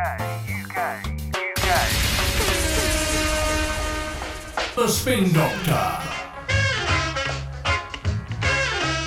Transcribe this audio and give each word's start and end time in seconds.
The 4.76 4.88
Spin 4.88 5.32
Doctor 5.32 6.00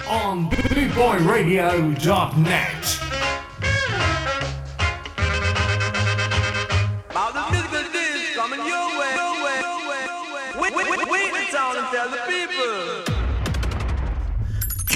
on 0.10 0.50
bootboyradio.net. 0.50 3.07
tell 11.92 12.10
the 12.10 12.18
people. 12.28 12.97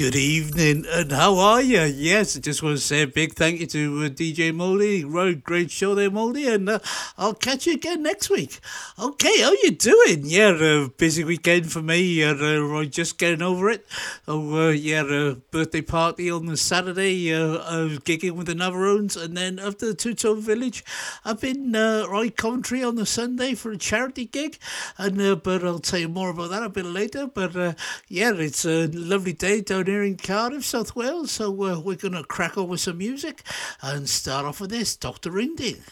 Good 0.02 0.16
evening, 0.16 0.84
and 0.90 1.12
how 1.12 1.38
are 1.38 1.62
you? 1.62 1.82
Yes, 1.82 2.36
I 2.36 2.40
just 2.40 2.60
want 2.60 2.76
to 2.76 2.82
say 2.82 3.02
a 3.02 3.06
big 3.06 3.34
thank 3.34 3.60
you 3.60 3.68
to 3.68 4.02
uh, 4.02 4.08
DJ 4.08 4.52
Moldy. 4.52 5.04
Road 5.04 5.44
great 5.44 5.70
show 5.70 5.94
there, 5.94 6.10
Moldy, 6.10 6.48
and 6.48 6.68
uh, 6.68 6.80
I'll 7.16 7.34
catch 7.34 7.68
you 7.68 7.74
again 7.74 8.02
next 8.02 8.28
week. 8.28 8.58
Okay, 8.98 9.40
how 9.40 9.52
you 9.52 9.70
doing? 9.70 10.22
Yeah, 10.24 10.58
uh, 10.60 10.88
busy 10.88 11.22
weekend 11.22 11.70
for 11.70 11.82
me. 11.82 12.20
Uh, 12.24 12.34
uh, 12.34 12.84
just 12.86 13.16
getting 13.16 13.42
over 13.42 13.70
it. 13.70 13.86
Oh, 14.26 14.66
uh, 14.66 14.70
yeah, 14.70 15.02
uh, 15.02 15.36
birthday 15.52 15.82
party 15.82 16.28
on 16.32 16.46
the 16.46 16.56
Saturday. 16.56 17.32
Uh, 17.32 17.84
was 17.84 18.00
gigging 18.00 18.32
with 18.32 18.48
the 18.48 18.54
Navarones, 18.54 19.16
and 19.16 19.36
then 19.36 19.60
after 19.60 19.86
the 19.86 19.94
Two 19.94 20.14
Tone 20.14 20.40
Village, 20.40 20.84
I've 21.24 21.40
been 21.40 21.76
uh, 21.76 22.06
right 22.10 22.36
Coventry 22.36 22.82
on 22.82 22.96
the 22.96 23.06
Sunday 23.06 23.54
for 23.54 23.70
a 23.70 23.78
charity 23.78 24.24
gig, 24.24 24.58
and 24.98 25.20
uh, 25.20 25.36
but 25.36 25.62
I'll 25.62 25.78
tell 25.78 26.00
you 26.00 26.08
more 26.08 26.30
about 26.30 26.50
that 26.50 26.64
a 26.64 26.68
bit 26.68 26.86
later. 26.86 27.28
But 27.28 27.54
uh, 27.54 27.74
yeah, 28.08 28.32
it's 28.34 28.64
a 28.64 28.88
lovely 28.88 29.32
day 29.32 29.60
down 29.60 29.91
here 29.92 30.02
in 30.02 30.16
Cardiff, 30.16 30.64
South 30.64 30.96
Wales. 30.96 31.32
So 31.32 31.50
uh, 31.50 31.78
we're 31.78 31.96
gonna 31.96 32.24
crack 32.24 32.56
on 32.56 32.68
with 32.68 32.80
some 32.80 32.96
music 32.96 33.42
and 33.82 34.08
start 34.08 34.46
off 34.46 34.58
with 34.58 34.70
this, 34.70 34.96
Doctor 34.96 35.30
Ringding. 35.30 35.82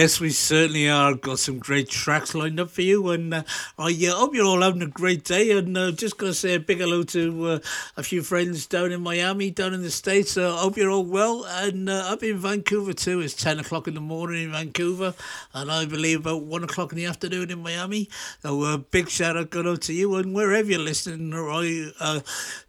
Yes, 0.00 0.18
we 0.18 0.30
certainly 0.30 0.88
are. 0.88 1.14
Got 1.14 1.40
some 1.40 1.58
great 1.58 1.90
tracks 1.90 2.34
lined 2.34 2.58
up 2.58 2.70
for 2.70 2.80
you, 2.80 3.10
and 3.10 3.34
uh, 3.34 3.42
I 3.78 3.90
uh, 4.08 4.14
hope 4.14 4.34
you're 4.34 4.46
all 4.46 4.62
having 4.62 4.80
a 4.80 4.86
great 4.86 5.24
day. 5.24 5.50
And 5.50 5.76
uh, 5.76 5.92
just 5.92 6.16
going 6.16 6.32
to 6.32 6.38
say 6.38 6.54
a 6.54 6.60
big 6.60 6.78
hello 6.78 7.02
to 7.02 7.46
uh, 7.46 7.58
a 8.00 8.02
few 8.02 8.22
friends 8.22 8.66
down 8.66 8.92
in 8.92 9.02
Miami, 9.02 9.50
down 9.50 9.74
in 9.74 9.82
the 9.82 9.90
States. 9.90 10.38
I 10.38 10.56
hope 10.56 10.78
you're 10.78 10.90
all 10.90 11.04
well. 11.04 11.44
And 11.44 11.90
uh, 11.90 12.04
up 12.06 12.22
in 12.22 12.38
Vancouver 12.38 12.94
too. 12.94 13.20
It's 13.20 13.34
10 13.34 13.60
o'clock 13.60 13.86
in 13.86 13.92
the 13.92 14.00
morning 14.00 14.44
in 14.44 14.52
Vancouver, 14.52 15.12
and 15.52 15.70
I 15.70 15.84
believe 15.84 16.20
about 16.20 16.44
1 16.44 16.64
o'clock 16.64 16.92
in 16.92 16.96
the 16.96 17.04
afternoon 17.04 17.50
in 17.50 17.62
Miami. 17.62 18.08
So 18.40 18.64
a 18.64 18.78
big 18.78 19.10
shout 19.10 19.36
out 19.36 19.50
go 19.50 19.70
out 19.70 19.82
to 19.82 19.92
you, 19.92 20.14
and 20.14 20.34
wherever 20.34 20.70
you're 20.70 20.80
listening 20.80 21.34
uh, 21.34 22.20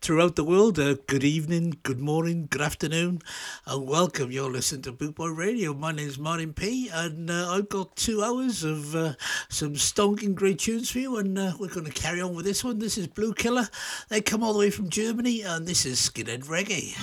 throughout 0.02 0.36
the 0.36 0.44
world, 0.44 0.76
good 0.76 1.24
evening, 1.24 1.78
good 1.84 2.02
morning, 2.02 2.48
good 2.50 2.62
afternoon, 2.62 3.22
and 3.66 3.88
welcome. 3.88 4.32
You're 4.32 4.52
listening 4.52 4.82
to 4.82 4.92
Bootboy 4.92 5.38
Radio. 5.38 5.74
My 5.74 5.94
name 5.94 6.10
is 6.10 6.20
Martyn 6.20 6.52
P 6.52 6.90
and 6.94 7.30
uh, 7.30 7.54
I've 7.54 7.70
got 7.70 7.96
two 7.96 8.24
hours 8.24 8.64
of 8.64 8.96
uh, 8.96 9.14
some 9.50 9.74
stonking 9.74 10.36
great 10.36 10.60
tunes 10.60 10.90
for 10.92 11.00
you, 11.00 11.18
and 11.18 11.38
uh, 11.38 11.54
we're 11.60 11.70
going 11.70 11.86
to 11.86 11.92
carry 11.92 12.22
on 12.22 12.36
with 12.36 12.46
this 12.46 12.64
one. 12.64 12.80
This 12.80 12.98
is 12.98 13.08
Bluekilla. 13.08 13.70
They 14.10 14.22
come 14.22 14.44
all 14.44 14.54
the 14.54 14.60
way 14.60 14.70
from 14.70 14.90
Germany, 14.90 15.21
and 15.24 15.68
this 15.68 15.86
is 15.86 16.00
Skinhead 16.00 16.46
Reggae. 16.46 16.98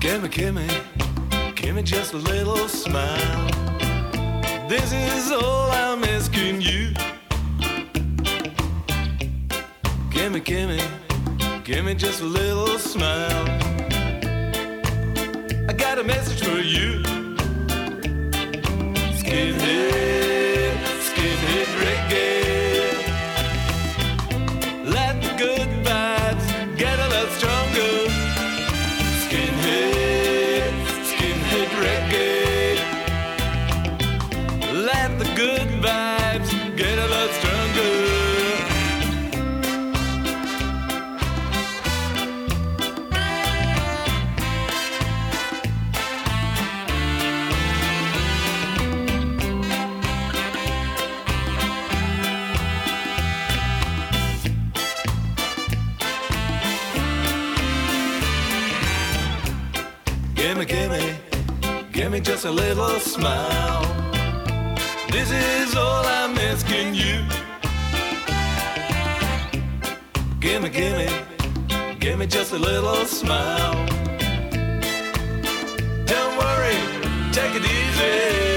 Gimme, 0.00 0.28
gimme, 0.28 0.66
gimme 1.54 1.82
just 1.82 2.14
a 2.14 2.16
little 2.16 2.68
smile. 2.68 3.61
This 4.72 4.90
is 4.90 5.30
all 5.30 5.70
I'm 5.70 6.02
asking 6.02 6.62
you. 6.62 6.94
Gimme, 10.10 10.40
gimme, 10.40 10.80
gimme 11.62 11.94
just 11.94 12.22
a 12.22 12.24
little 12.24 12.78
smile. 12.78 13.44
I 15.68 15.74
got 15.76 15.98
a 15.98 16.02
message 16.02 16.42
for 16.42 16.58
you. 16.58 17.02
Skinhead, 19.18 20.51
Gimme, 60.64 60.88
gimme, 60.88 61.90
gimme 61.92 62.20
just 62.20 62.44
a 62.44 62.50
little 62.50 63.00
smile. 63.00 63.82
This 65.10 65.30
is 65.32 65.74
all 65.74 66.04
I'm 66.06 66.38
asking 66.38 66.94
you. 66.94 67.24
Gimme, 70.38 70.68
gimme, 70.68 71.08
gimme 71.98 72.26
just 72.28 72.52
a 72.52 72.58
little 72.58 73.04
smile. 73.06 73.74
Don't 76.06 76.38
worry, 76.38 76.78
take 77.32 77.56
it 77.56 77.64
easy. 77.64 78.51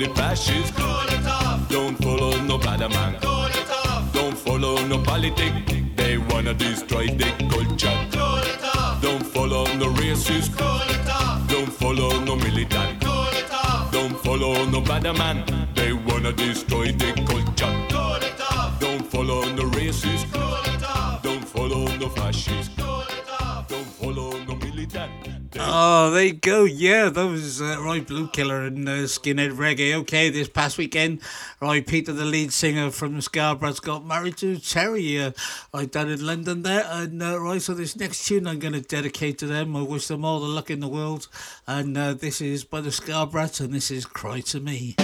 The 0.00 0.08
fascists. 0.14 0.70
Cool 0.70 1.08
it 1.16 1.26
off. 1.26 1.68
Don't 1.68 1.96
follow 2.02 2.32
no 2.42 2.56
bad 2.56 2.80
man. 2.80 3.18
Cool 3.20 3.52
it 3.60 3.70
off. 3.70 4.12
Don't 4.14 4.36
follow 4.36 4.76
no 4.86 4.98
politic. 4.98 5.52
They 5.94 6.16
wanna 6.16 6.54
destroy 6.54 7.06
the 7.08 7.30
culture. 7.52 7.98
Cool 8.10 8.46
it 8.52 8.64
off. 8.76 9.02
Don't 9.02 9.26
follow 9.34 9.64
no 9.80 9.88
racist. 10.00 10.56
Cool 10.56 10.90
it 10.94 11.08
off. 11.10 11.46
Don't 11.48 11.72
follow 11.80 12.18
no 12.20 12.34
militant. 12.34 13.02
Cool 13.02 13.34
it 13.40 13.52
off. 13.52 13.92
Don't 13.92 14.16
follow 14.24 14.64
no 14.64 14.80
bad 14.80 15.04
man. 15.18 15.44
They 15.74 15.92
wanna 15.92 16.32
destroy 16.32 16.92
the 16.92 17.12
culture. 17.28 17.74
Cool 17.90 18.22
it 18.28 18.40
off. 18.40 18.80
Don't 18.80 19.04
follow 19.12 19.42
no 19.52 19.64
racist. 19.76 20.32
Cool 20.32 20.74
it 20.74 20.82
off. 20.82 21.22
Don't 21.22 21.44
follow 21.44 21.84
no 21.98 22.08
fascist. 22.08 22.69
Oh, 25.72 26.10
there 26.10 26.24
you 26.24 26.32
go. 26.32 26.64
Yeah, 26.64 27.10
that 27.10 27.26
was 27.26 27.62
uh, 27.62 27.76
Roy 27.80 28.00
Bluekilla 28.00 28.66
and 28.66 28.88
uh, 28.88 28.92
Skinhead 29.06 29.52
Reggae. 29.52 29.94
Okay, 30.00 30.28
this 30.28 30.48
past 30.48 30.76
weekend, 30.78 31.20
Roy 31.62 31.80
Peter, 31.80 32.12
the 32.12 32.24
lead 32.24 32.52
singer 32.52 32.90
from 32.90 33.20
Scarboroughs, 33.20 33.80
got 33.80 34.04
married 34.04 34.36
to 34.38 34.58
Terry 34.58 35.22
uh, 35.22 35.30
right 35.72 35.88
down 35.88 36.08
in 36.08 36.26
London 36.26 36.64
there. 36.64 36.84
And 36.90 37.22
uh, 37.22 37.40
right, 37.40 37.62
so 37.62 37.74
this 37.74 37.94
next 37.94 38.26
tune 38.26 38.48
I'm 38.48 38.58
going 38.58 38.72
to 38.72 38.80
dedicate 38.80 39.38
to 39.38 39.46
them. 39.46 39.76
I 39.76 39.82
wish 39.82 40.08
them 40.08 40.24
all 40.24 40.40
the 40.40 40.48
luck 40.48 40.72
in 40.72 40.80
the 40.80 40.88
world. 40.88 41.28
And 41.68 41.96
uh, 41.96 42.14
this 42.14 42.40
is 42.40 42.64
by 42.64 42.80
the 42.80 42.90
Scarboroughs, 42.90 43.60
and 43.60 43.72
this 43.72 43.92
is 43.92 44.06
Cry 44.06 44.40
to 44.40 44.58
Me. 44.58 44.96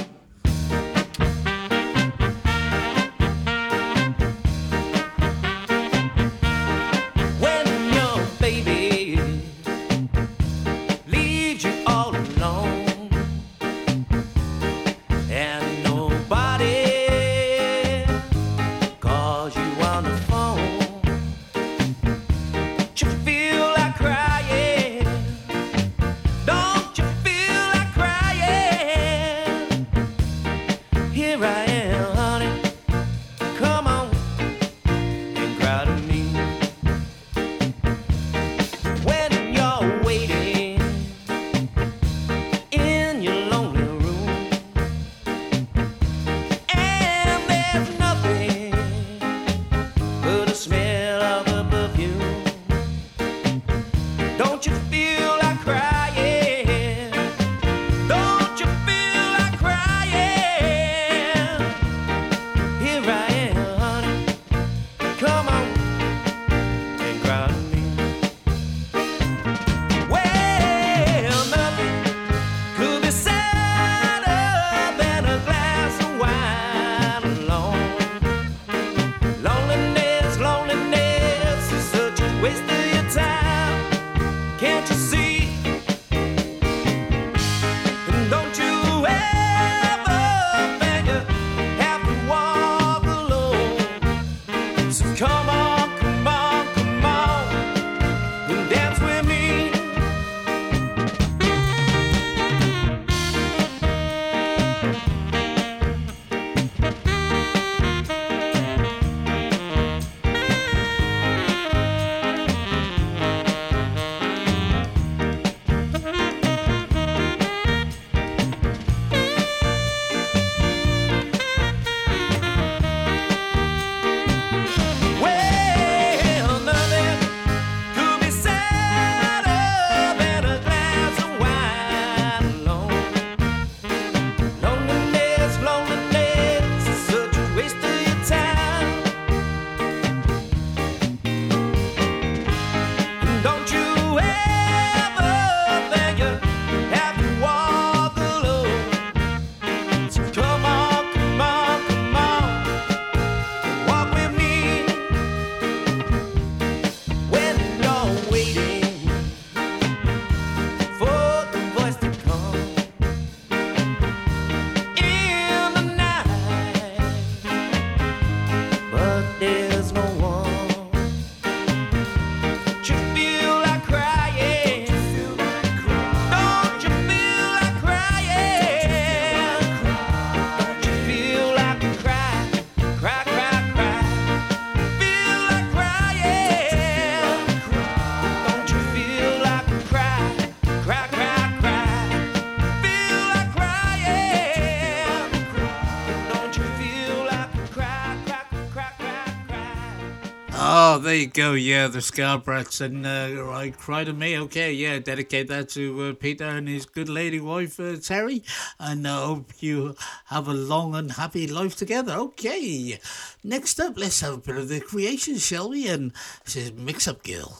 There 201.16 201.22
you 201.22 201.30
go. 201.30 201.52
Yeah, 201.54 201.88
the 201.88 202.00
Scarbrats. 202.00 202.82
And 202.82 203.06
uh, 203.06 203.50
I 203.50 203.70
cry 203.70 204.04
to 204.04 204.12
me. 204.12 204.38
Okay, 204.38 204.74
yeah, 204.74 204.98
dedicate 204.98 205.48
that 205.48 205.70
to 205.70 206.02
uh, 206.02 206.12
Peter 206.12 206.44
and 206.44 206.68
his 206.68 206.84
good 206.84 207.08
lady 207.08 207.40
wife, 207.40 207.80
uh, 207.80 207.96
Terry. 207.96 208.42
And 208.78 209.08
I 209.08 209.24
hope 209.24 209.50
you 209.60 209.94
have 210.26 210.46
a 210.46 210.52
long 210.52 210.94
and 210.94 211.12
happy 211.12 211.46
life 211.46 211.74
together. 211.74 212.12
Okay. 212.16 213.00
Next 213.42 213.80
up, 213.80 213.96
let's 213.96 214.20
have 214.20 214.34
a 214.34 214.36
bit 214.36 214.58
of 214.58 214.68
the 214.68 214.78
creation, 214.78 215.38
shall 215.38 215.70
we? 215.70 215.88
And 215.88 216.12
this 216.44 216.56
is 216.56 216.72
Mix 216.74 217.08
Up 217.08 217.24
Girl. 217.24 217.56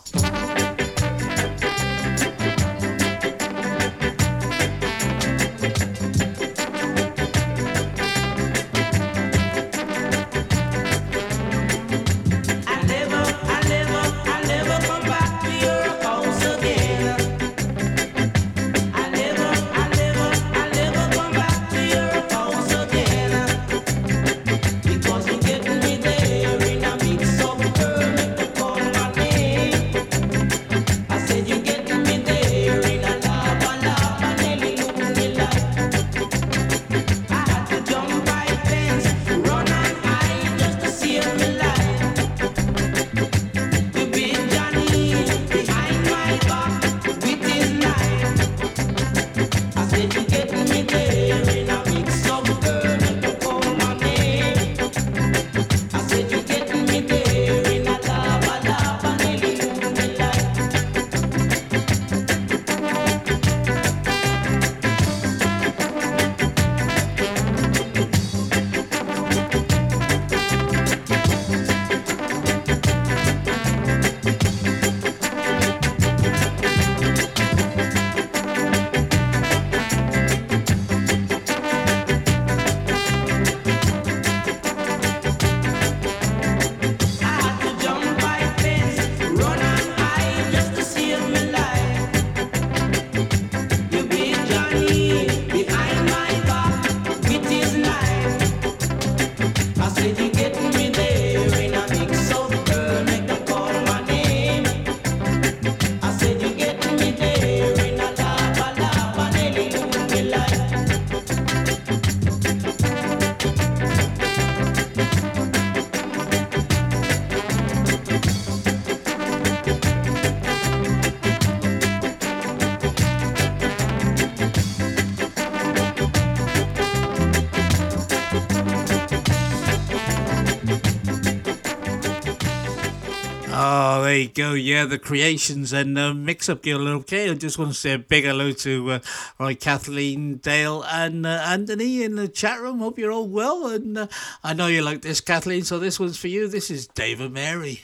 go. 134.36 134.52
Yeah, 134.52 134.84
the 134.84 134.98
creations 134.98 135.72
and 135.72 135.98
uh, 135.98 136.12
mix 136.12 136.48
up 136.48 136.66
your 136.66 136.78
little. 136.78 137.02
I 137.10 137.34
just 137.34 137.58
want 137.58 137.72
to 137.72 137.76
say 137.76 137.94
a 137.94 137.98
big 137.98 138.24
hello 138.24 138.52
to 138.52 138.90
uh, 138.90 138.98
my 139.38 139.54
Kathleen, 139.54 140.36
Dale, 140.36 140.84
and 140.84 141.26
uh, 141.26 141.42
Anthony 141.46 142.04
in 142.04 142.16
the 142.16 142.28
chat 142.28 142.60
room. 142.60 142.80
Hope 142.80 142.98
you're 142.98 143.10
all 143.10 143.26
well. 143.26 143.66
And 143.68 143.96
uh, 143.96 144.06
I 144.44 144.52
know 144.52 144.66
you 144.66 144.82
like 144.82 145.00
this, 145.00 145.22
Kathleen, 145.22 145.64
so 145.64 145.78
this 145.78 145.98
one's 145.98 146.18
for 146.18 146.28
you. 146.28 146.48
This 146.48 146.70
is 146.70 146.86
David 146.86 147.32
Mary. 147.32 147.80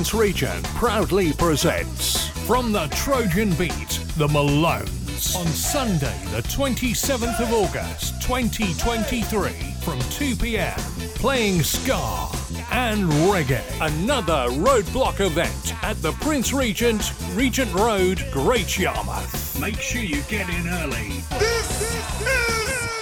Prince 0.00 0.14
Regent 0.14 0.64
proudly 0.76 1.30
presents 1.34 2.28
From 2.46 2.72
the 2.72 2.86
Trojan 2.86 3.50
Beat, 3.56 4.00
The 4.16 4.28
Malones, 4.28 5.36
on 5.36 5.46
Sunday, 5.48 6.18
the 6.30 6.40
27th 6.44 7.38
of 7.38 7.52
August, 7.52 8.22
2023, 8.22 9.50
from 9.82 9.98
2 9.98 10.36
pm, 10.36 10.78
playing 11.16 11.62
Ska 11.62 12.30
and 12.72 13.10
Reggae. 13.28 13.62
Another 13.82 14.48
roadblock 14.52 15.20
event 15.20 15.74
at 15.84 16.00
the 16.00 16.12
Prince 16.12 16.54
Regent, 16.54 17.12
Regent 17.34 17.70
Road, 17.74 18.24
Great 18.32 18.78
Yarmouth. 18.78 19.60
Make 19.60 19.82
sure 19.82 20.00
you 20.00 20.22
get 20.22 20.48
in 20.48 20.66
early. 20.66 21.22
This 21.38 21.82
is 21.82 22.04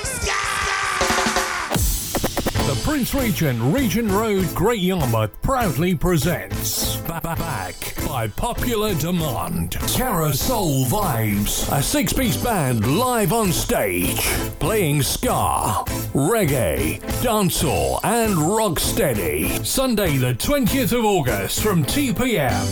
Ska! 0.02 0.48
The 2.68 2.80
Prince 2.82 3.14
Regent, 3.14 3.58
Regent 3.72 4.10
Road, 4.10 4.54
Great 4.54 4.80
Yarmouth 4.82 5.40
proudly 5.40 5.94
presents 5.94 6.87
back 7.22 7.94
by 8.06 8.28
popular 8.28 8.94
demand. 8.94 9.72
Terra 9.72 10.32
Soul 10.32 10.84
Vibes, 10.86 11.70
a 11.76 11.82
six 11.82 12.12
piece 12.12 12.36
band 12.36 12.98
live 12.98 13.32
on 13.32 13.52
stage, 13.52 14.20
playing 14.58 15.02
ska, 15.02 15.84
reggae, 16.14 17.00
dancehall, 17.22 18.00
and 18.04 18.34
rocksteady. 18.34 19.64
Sunday, 19.64 20.16
the 20.16 20.34
20th 20.34 20.96
of 20.96 21.04
August 21.04 21.62
from 21.62 21.84
2 21.84 22.14
pm. 22.14 22.66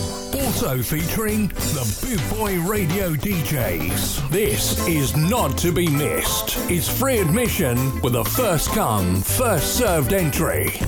Also 0.45 0.81
featuring 0.81 1.47
the 1.47 1.99
Boot 2.01 2.37
Boy 2.37 2.59
Radio 2.61 3.13
DJs. 3.13 4.29
This 4.29 4.87
is 4.87 5.15
not 5.15 5.57
to 5.57 5.71
be 5.71 5.89
missed. 5.89 6.57
It's 6.69 6.87
free 6.87 7.19
admission 7.19 8.01
with 8.01 8.15
a 8.15 8.23
first 8.23 8.69
come, 8.69 9.21
first 9.21 9.77
served 9.77 10.13
entry. 10.13 10.79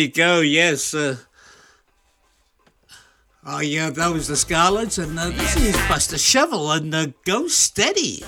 you 0.00 0.10
go. 0.10 0.40
Yes. 0.40 0.94
Uh, 0.94 1.16
oh 3.46 3.60
yeah, 3.60 3.90
that 3.90 4.12
was 4.12 4.28
the 4.28 4.36
Scarlets, 4.36 4.98
and 4.98 5.18
uh, 5.18 5.28
this 5.30 5.56
is 5.56 5.76
Buster 5.88 6.18
Shuffle 6.18 6.70
and 6.72 6.94
uh, 6.94 7.06
Go 7.24 7.46
Steady. 7.48 8.24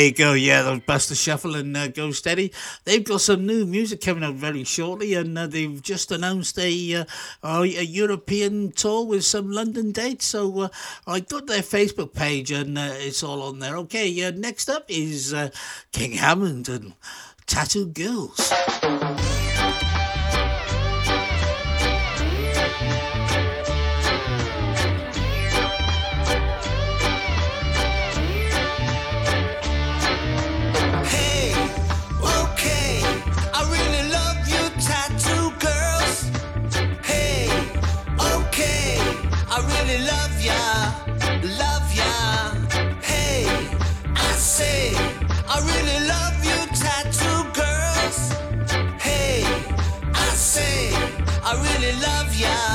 There 0.00 0.06
you 0.06 0.14
go. 0.14 0.32
Yeah, 0.32 0.62
those 0.62 0.80
Buster 0.80 1.14
Shuffle 1.14 1.56
and 1.56 1.76
uh, 1.76 1.88
Go 1.88 2.10
Steady. 2.10 2.54
They've 2.84 3.04
got 3.04 3.20
some 3.20 3.44
new 3.44 3.66
music 3.66 4.00
coming 4.00 4.24
out 4.24 4.36
very 4.36 4.64
shortly, 4.64 5.12
and 5.12 5.36
uh, 5.36 5.46
they've 5.46 5.82
just 5.82 6.10
announced 6.10 6.58
a, 6.58 6.94
uh, 6.94 7.04
a 7.44 7.84
European 7.84 8.72
tour 8.72 9.04
with 9.04 9.26
some 9.26 9.50
London 9.50 9.92
dates. 9.92 10.24
So 10.24 10.58
uh, 10.58 10.68
I 11.06 11.20
got 11.20 11.48
their 11.48 11.60
Facebook 11.60 12.14
page, 12.14 12.50
and 12.50 12.78
uh, 12.78 12.92
it's 12.94 13.22
all 13.22 13.42
on 13.42 13.58
there. 13.58 13.76
Okay, 13.76 14.24
uh, 14.24 14.30
next 14.30 14.70
up 14.70 14.86
is 14.88 15.34
uh, 15.34 15.50
King 15.92 16.12
Hammond 16.12 16.70
and 16.70 16.94
Tattoo 17.46 17.84
Girls. 17.84 18.50
yeah. 52.40 52.69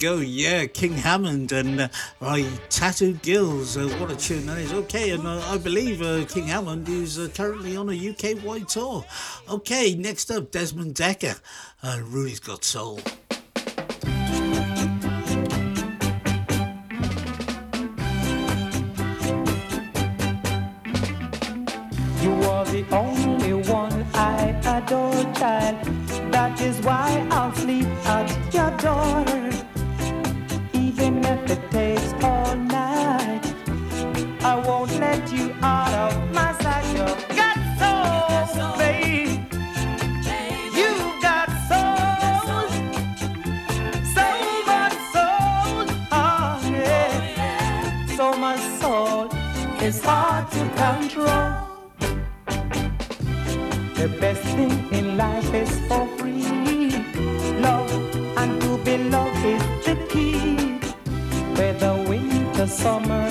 Go. 0.00 0.16
Yeah, 0.16 0.64
King 0.64 0.94
Hammond 0.94 1.52
and 1.52 1.90
uh, 2.22 2.42
Tattooed 2.70 3.20
Gills. 3.20 3.76
Uh, 3.76 3.86
what 3.98 4.10
a 4.10 4.16
tune 4.16 4.46
that 4.46 4.56
is. 4.56 4.72
Okay, 4.72 5.10
and 5.10 5.26
uh, 5.26 5.42
I 5.46 5.58
believe 5.58 6.00
uh, 6.00 6.24
King 6.24 6.46
Hammond 6.46 6.88
is 6.88 7.18
uh, 7.18 7.28
currently 7.34 7.76
on 7.76 7.90
a 7.90 7.92
UK 7.92 8.42
wide 8.42 8.66
tour. 8.66 9.04
Okay, 9.50 9.94
next 9.94 10.30
up, 10.30 10.50
Desmond 10.52 10.94
Dekker. 10.94 11.38
Uh, 11.82 12.00
Rudy's 12.04 12.40
Got 12.40 12.64
Soul. 12.64 13.00
You 22.22 22.32
are 22.48 22.64
the 22.64 22.86
only 22.90 23.52
one 23.68 24.06
I 24.14 24.58
adore, 24.64 25.34
child. 25.34 25.84
That 26.32 26.58
is 26.62 26.80
why 26.80 27.26
I'll 27.30 27.49
is 55.54 55.80
for 55.88 56.06
free. 56.18 56.44
Love 57.60 57.90
and 58.36 58.60
to 58.62 58.78
be 58.84 58.98
loved 58.98 59.44
is 59.44 59.62
the 59.84 59.96
key. 60.08 60.56
Whether 61.56 61.94
winter, 62.08 62.66
summer, 62.66 63.28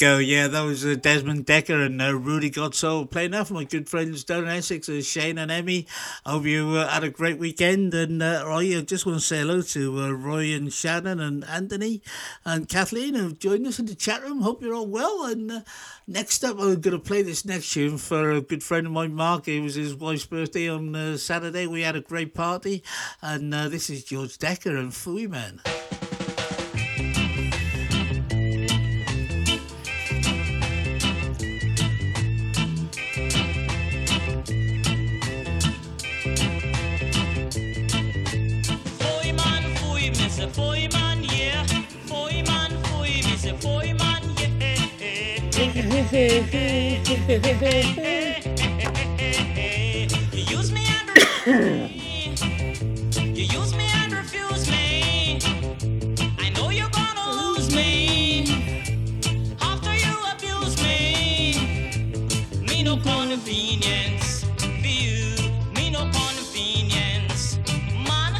go. 0.00 0.16
Yeah, 0.16 0.48
that 0.48 0.62
was 0.62 0.86
uh, 0.86 0.94
Desmond 0.94 1.44
Dekker 1.44 1.84
and 1.84 2.00
uh, 2.00 2.12
Rudie 2.12 2.48
Got 2.48 2.74
Soul 2.74 3.04
playing 3.04 3.32
for 3.44 3.52
my 3.52 3.64
good 3.64 3.86
friends 3.86 4.24
down 4.24 4.44
in 4.44 4.48
Essex, 4.48 4.88
uh, 4.88 5.02
Shane 5.02 5.36
and 5.36 5.50
Emmy. 5.50 5.86
Hope 6.24 6.46
you 6.46 6.70
uh, 6.70 6.88
had 6.88 7.04
a 7.04 7.10
great 7.10 7.38
weekend. 7.38 7.92
And 7.92 8.22
uh, 8.22 8.44
Roy, 8.46 8.78
I 8.78 8.80
just 8.80 9.04
want 9.04 9.18
to 9.18 9.24
say 9.24 9.40
hello 9.40 9.60
to 9.60 10.00
uh, 10.00 10.10
Roy 10.12 10.54
and 10.54 10.72
Shannon 10.72 11.20
and 11.20 11.44
Anthony 11.44 12.00
and 12.46 12.66
Kathleen 12.66 13.14
who've 13.14 13.38
joined 13.38 13.66
us 13.66 13.78
in 13.78 13.84
the 13.84 13.94
chat 13.94 14.22
room. 14.22 14.40
Hope 14.40 14.62
you're 14.62 14.74
all 14.74 14.86
well. 14.86 15.26
And 15.26 15.52
uh, 15.52 15.60
next 16.06 16.44
up, 16.44 16.58
I'm 16.58 16.80
going 16.80 16.96
to 16.96 16.98
play 16.98 17.20
this 17.20 17.44
next 17.44 17.70
tune 17.70 17.98
for 17.98 18.30
a 18.30 18.40
good 18.40 18.62
friend 18.62 18.86
of 18.86 18.92
mine, 18.94 19.12
Mark. 19.12 19.48
It 19.48 19.60
was 19.60 19.74
his 19.74 19.94
wife's 19.94 20.24
birthday 20.24 20.70
on 20.70 20.94
uh, 20.96 21.18
Saturday. 21.18 21.66
We 21.66 21.82
had 21.82 21.96
a 21.96 22.00
great 22.00 22.32
party. 22.32 22.82
And 23.20 23.52
uh, 23.52 23.68
this 23.68 23.90
is 23.90 24.04
George 24.04 24.38
Dekker 24.38 24.78
and 24.78 24.92
Fooey 24.92 25.28
Man. 25.28 25.60
Use 50.50 50.72
me 50.72 50.84
and 50.84 51.08
refuse. 51.14 52.42
You 53.14 53.44
use 53.44 53.74
me 53.76 53.86
and 53.94 54.12
refuse 54.12 54.68
me. 54.68 55.38
I 56.38 56.50
know 56.56 56.70
you're 56.70 56.90
gonna 56.90 57.30
lose 57.30 57.72
me 57.72 58.42
after 59.60 59.94
you 59.94 60.12
abuse 60.34 60.82
me. 60.82 61.54
Me 62.60 62.82
no 62.82 62.96
convenience 62.96 64.44
for 64.58 64.88
you. 64.88 65.36
Me 65.76 65.90
no 65.90 66.10
convenience, 66.10 67.60
man. 68.08 68.34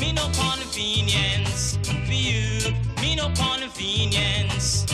Me 0.00 0.12
no 0.12 0.30
convenience 0.38 1.76
for 2.06 2.12
you. 2.12 2.72
Me 3.02 3.16
no 3.16 3.32
convenience. 3.34 4.86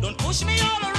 Don't 0.00 0.16
push 0.16 0.42
me 0.42 0.58
all 0.60 0.80
around. 0.82 0.93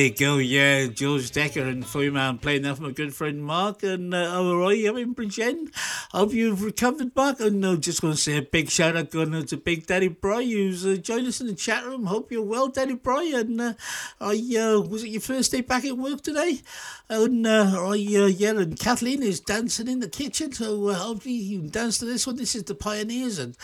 You 0.00 0.10
go. 0.14 0.38
Yeah, 0.38 0.86
George 0.86 1.30
Dekker 1.30 1.68
and 1.68 2.14
Man 2.14 2.38
playing 2.38 2.62
that 2.62 2.76
for 2.76 2.84
my 2.84 2.90
good 2.90 3.14
friend 3.14 3.44
Mark 3.44 3.82
and 3.82 4.14
uh, 4.14 4.30
oh, 4.32 4.56
Roy 4.56 4.88
in 4.88 5.14
Bridgend. 5.14 5.74
Hope 6.12 6.32
you've 6.32 6.62
recovered, 6.62 7.14
Mark. 7.14 7.40
And 7.40 7.66
I 7.66 7.74
uh, 7.74 7.76
just 7.76 8.00
going 8.00 8.14
to 8.14 8.18
say 8.18 8.38
a 8.38 8.42
big 8.42 8.70
shout 8.70 8.96
out 8.96 9.10
going 9.10 9.44
to 9.44 9.56
Big 9.58 9.86
Daddy 9.86 10.08
Bry, 10.08 10.42
who's 10.42 10.86
uh, 10.86 10.96
joined 10.96 11.26
us 11.26 11.42
in 11.42 11.48
the 11.48 11.54
chat 11.54 11.84
room. 11.84 12.06
Hope 12.06 12.32
you're 12.32 12.42
well, 12.42 12.68
Daddy 12.68 12.94
Bry. 12.94 13.30
And 13.34 13.60
uh, 13.60 13.74
I 14.22 14.36
uh, 14.58 14.80
was 14.80 15.04
it 15.04 15.10
your 15.10 15.20
first 15.20 15.52
day 15.52 15.60
back 15.60 15.84
at 15.84 15.98
work 15.98 16.22
today? 16.22 16.62
And 17.10 17.46
uh, 17.46 17.70
I, 17.76 17.90
uh, 17.90 18.26
yeah, 18.26 18.56
and 18.56 18.78
Kathleen 18.78 19.22
is 19.22 19.40
dancing 19.40 19.86
in 19.86 20.00
the 20.00 20.08
kitchen. 20.08 20.50
So 20.52 20.88
uh, 20.88 20.94
hopefully 20.94 21.34
you 21.34 21.58
can 21.58 21.68
dance 21.68 21.98
to 21.98 22.06
this 22.06 22.26
one. 22.26 22.36
This 22.36 22.54
is 22.54 22.64
the 22.64 22.74
Pioneers 22.74 23.38
and 23.38 23.54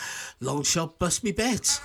Long 0.40 0.64
Shot 0.64 0.98
Bust 0.98 1.24
Me 1.24 1.32
Bet. 1.32 1.80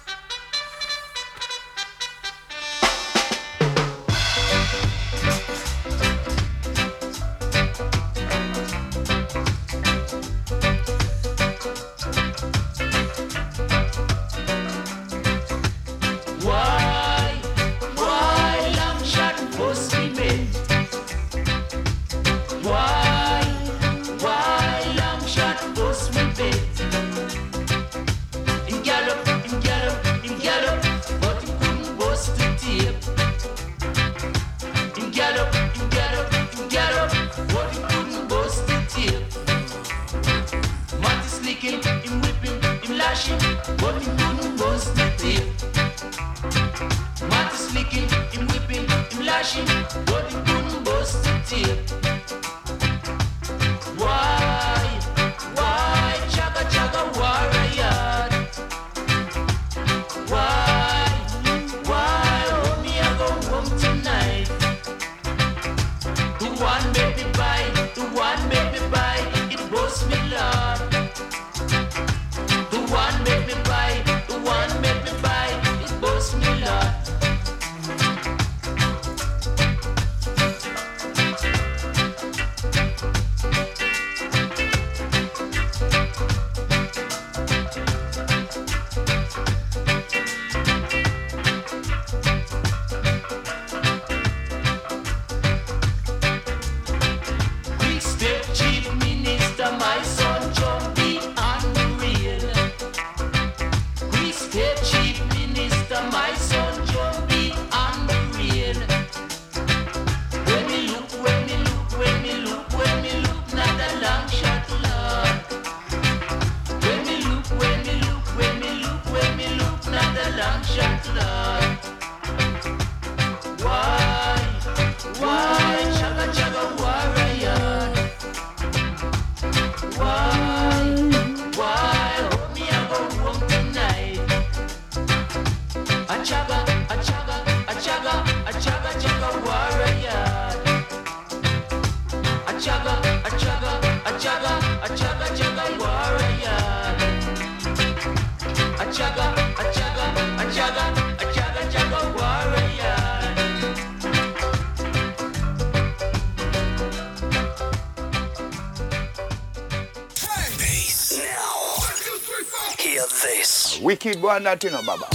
Wicked 164.04 164.22
one, 164.24 164.44
that 164.44 164.64
you 164.64 164.72
oh, 164.72 164.82
know, 164.82 164.84
Baba. 164.84 165.06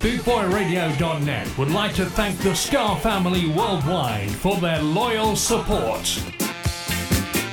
BootboyRadio.net 0.00 1.58
would 1.58 1.70
like 1.70 1.94
to 1.96 2.06
thank 2.06 2.38
the 2.38 2.54
Star 2.54 2.98
family 2.98 3.50
worldwide 3.50 4.30
for 4.30 4.56
their 4.56 4.80
loyal 4.80 5.36
support. 5.36 6.00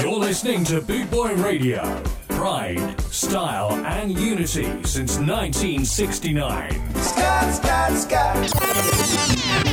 You're 0.02 0.20
listening 0.20 0.64
to 0.66 0.82
Bootboy 0.82 1.42
Radio. 1.44 2.04
Pride, 2.30 3.00
style, 3.02 3.74
and 3.86 4.18
unity 4.18 4.64
since 4.84 5.20
1969. 5.20 6.96
Scott, 6.96 7.54
Scott, 7.54 8.50
Scott. 8.50 9.71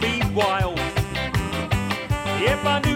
be 0.00 0.22
wild. 0.34 0.78
If 2.38 2.64
I 2.64 2.80
knew 2.84 2.95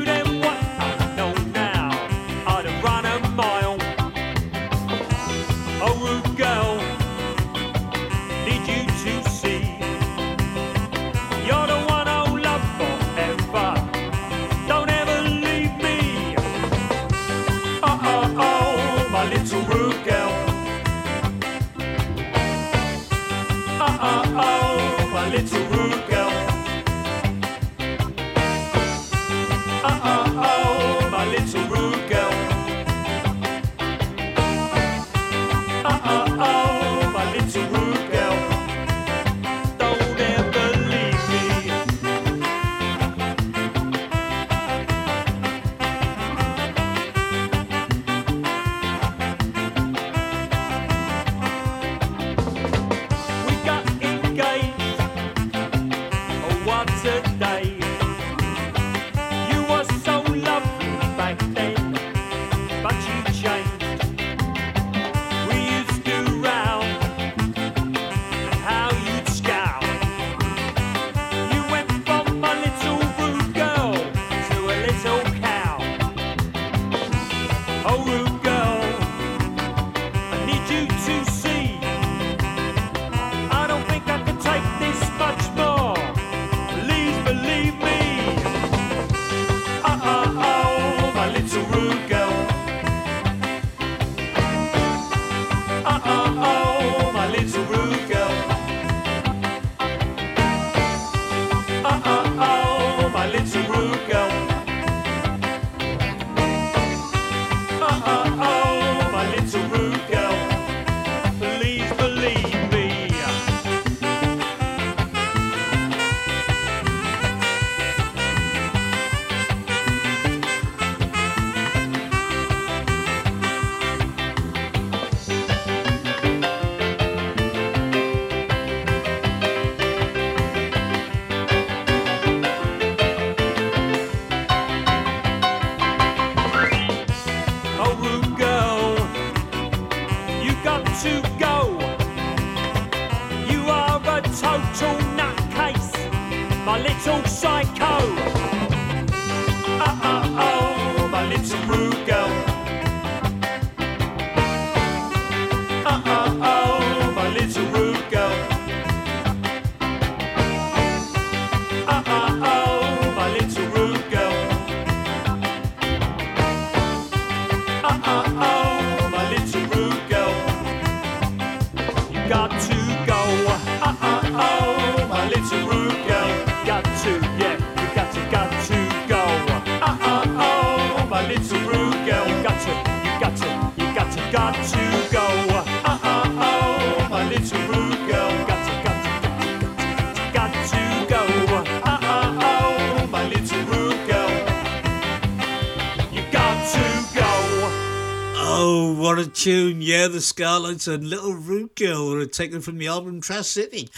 tune 199.41 199.81
Yeah 199.81 200.07
the 200.07 200.21
scarlets 200.21 200.87
and 200.87 201.09
Little 201.09 201.33
root 201.33 201.75
Girl 201.75 202.11
were 202.11 202.27
taken 202.27 202.61
from 202.61 202.77
the 202.77 202.89
album 202.89 203.23
Trash 203.23 203.47
City. 203.47 203.89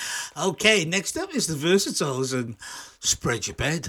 Okay, 0.41 0.85
next 0.85 1.17
up 1.17 1.35
is 1.35 1.49
the 1.49 1.55
Versatiles 1.55 2.33
and 2.33 2.55
Spread 3.01 3.49
Your 3.49 3.57
Bed. 3.57 3.89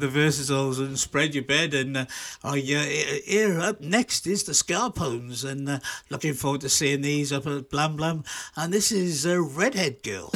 The 0.00 0.08
Versatiles 0.08 0.78
and 0.78 0.98
Spread 0.98 1.34
Your 1.34 1.44
Bed. 1.44 1.74
And 1.74 1.96
uh, 1.96 2.06
oh, 2.44 2.54
yeah, 2.54 2.84
here 2.84 3.60
up 3.60 3.80
next 3.80 4.26
is 4.26 4.44
the 4.44 4.52
Scarpones. 4.52 5.44
And 5.48 5.68
uh, 5.68 5.78
looking 6.10 6.34
forward 6.34 6.62
to 6.62 6.68
seeing 6.68 7.02
these 7.02 7.32
up 7.32 7.46
at 7.46 7.70
Blam 7.70 7.96
Blam. 7.96 8.24
And 8.56 8.72
this 8.72 8.92
is 8.92 9.26
uh, 9.26 9.40
Redhead 9.40 10.02
Girl. 10.02 10.30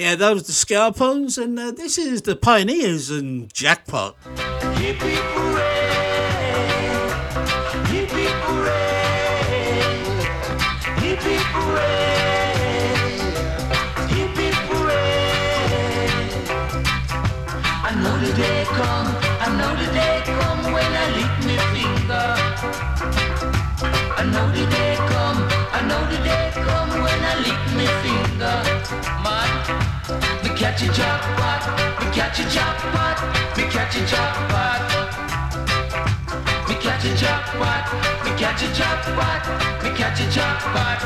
Yeah, 0.00 0.14
that 0.14 0.32
was 0.32 0.46
the 0.46 0.54
Scarpones, 0.54 1.36
and 1.36 1.58
uh, 1.58 1.72
this 1.72 1.98
is 1.98 2.22
the 2.22 2.34
Pioneers 2.34 3.10
and 3.10 3.52
Jackpot. 3.52 4.16
I 4.24 4.32
know 17.92 18.16
the 18.20 18.32
day 18.32 18.64
come, 18.64 19.06
I 19.38 19.48
know 19.58 19.74
the 19.76 19.92
day 19.92 20.22
come 20.24 20.64
when 20.72 20.94
I 27.22 27.34
lick 27.44 27.60
finger. 28.02 28.29
Catch 30.60 30.82
a 30.82 30.92
jackpot, 30.92 31.62
me 32.00 32.06
catch 32.12 32.38
a 32.38 32.44
jackpot, 32.52 33.16
me 33.56 33.64
catch 33.72 33.96
a 33.96 34.04
jackpot. 34.04 34.80
Me 36.68 36.74
catch 36.74 37.04
a 37.06 37.16
jackpot, 37.16 37.84
me 38.24 38.30
catch 38.36 38.62
a 38.62 38.68
jackpot, 38.76 39.40
me 39.82 39.88
catch 39.96 40.20
a 40.20 40.28
jackpot. 40.28 41.00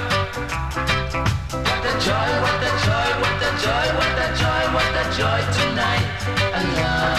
What 1.55 1.87
a 1.87 1.93
joy, 2.03 2.31
what 2.43 2.67
a 2.67 2.71
joy, 2.83 3.11
what 3.23 3.39
a 3.47 3.51
joy, 3.63 3.87
what 3.95 4.19
a 4.19 4.29
joy, 4.35 4.63
what 4.75 4.91
a 4.91 5.05
joy 5.15 5.41
tonight. 5.55 6.09
Ah, 6.51 6.67
yeah. 6.75 7.15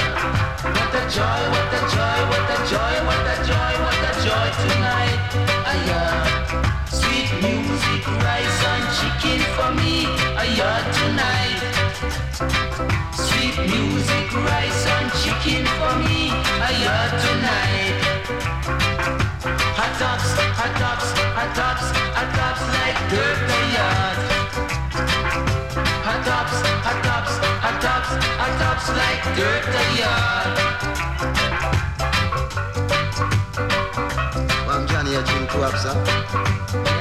What 0.76 0.92
a 0.92 1.04
joy, 1.08 1.42
what 1.56 1.72
a 1.72 1.82
joy, 1.88 2.20
what 2.32 2.52
a 2.52 2.58
joy, 2.68 2.96
what 3.08 3.28
a 3.32 3.36
joy, 3.48 3.74
what 3.80 4.04
a 4.04 4.14
joy 4.28 4.48
tonight. 4.60 5.20
Ah, 5.64 5.78
yeah. 5.88 6.84
Sweet 7.00 7.32
music, 7.40 8.04
rice 8.28 8.60
and 8.72 8.86
chicken 9.00 9.40
for 9.56 9.72
me. 9.80 10.04
Ah, 10.36 10.44
yeah, 10.44 10.84
tonight. 11.00 11.75
Sweet 12.36 13.56
music, 13.56 14.28
rice 14.36 14.86
and 14.88 15.08
chicken 15.24 15.64
for 15.80 15.96
me, 16.04 16.36
I 16.60 16.76
heard 16.84 17.16
tonight. 17.24 17.96
Hot 19.80 19.94
tops, 19.96 20.36
hot 20.60 20.76
tops, 20.76 21.16
hot 21.32 21.56
tops, 21.56 21.88
hot 22.12 22.30
tops 22.36 22.64
like 22.76 23.00
dirt 23.08 23.40
I 23.40 23.64
yard. 23.78 24.20
Hot 26.04 26.22
tops, 26.28 26.60
hot 26.84 27.00
tops, 27.08 27.40
hot 27.64 27.78
tops, 27.80 28.12
hot 28.36 28.54
tops 28.60 28.88
like 29.00 29.24
dirt 29.38 29.64
I 29.72 29.88
yard. 30.04 30.52
Well, 34.68 34.76
I'm 34.76 34.86
Johnny, 34.88 35.16
I 35.16 35.24
drink 35.24 35.48
two 35.52 35.64
ups, 35.64 35.84
huh? 35.86 36.95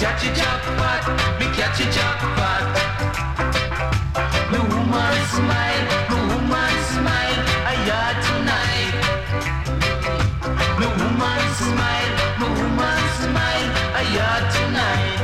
Catch 0.00 0.24
a 0.24 0.32
jackpot, 0.34 1.04
me 1.38 1.44
catch 1.52 1.78
a 1.78 1.84
jackpot. 1.92 2.64
Me 4.50 4.58
woman 4.58 5.16
smile, 5.28 5.84
me 6.08 6.16
woman 6.24 6.74
smile, 6.88 7.40
I 7.68 7.74
yard 7.84 8.16
tonight. 8.24 8.96
Me 10.80 10.86
woman 10.88 11.42
smile, 11.60 12.12
me 12.40 12.46
woman 12.48 13.00
smile, 13.20 13.68
I 13.92 14.02
yard 14.16 14.44
tonight. 14.56 15.20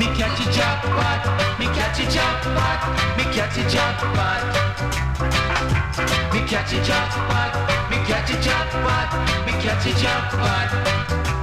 Me 0.00 0.06
catch 0.16 0.40
a 0.40 0.48
jackpot, 0.50 1.20
me 1.60 1.66
catch 1.76 2.00
a 2.00 2.08
jackpot, 2.08 2.80
me 3.18 3.24
catch 3.36 3.58
a 3.58 3.64
jackpot. 3.68 4.42
Me 6.32 6.40
catch 6.48 6.72
a 6.72 6.80
jackpot, 6.82 7.52
me 7.90 7.96
catch 8.08 8.30
a 8.32 8.36
jackpot, 8.40 9.08
me 9.44 9.52
catch 9.60 9.84
a 9.84 9.92
jackpot. 10.00 11.37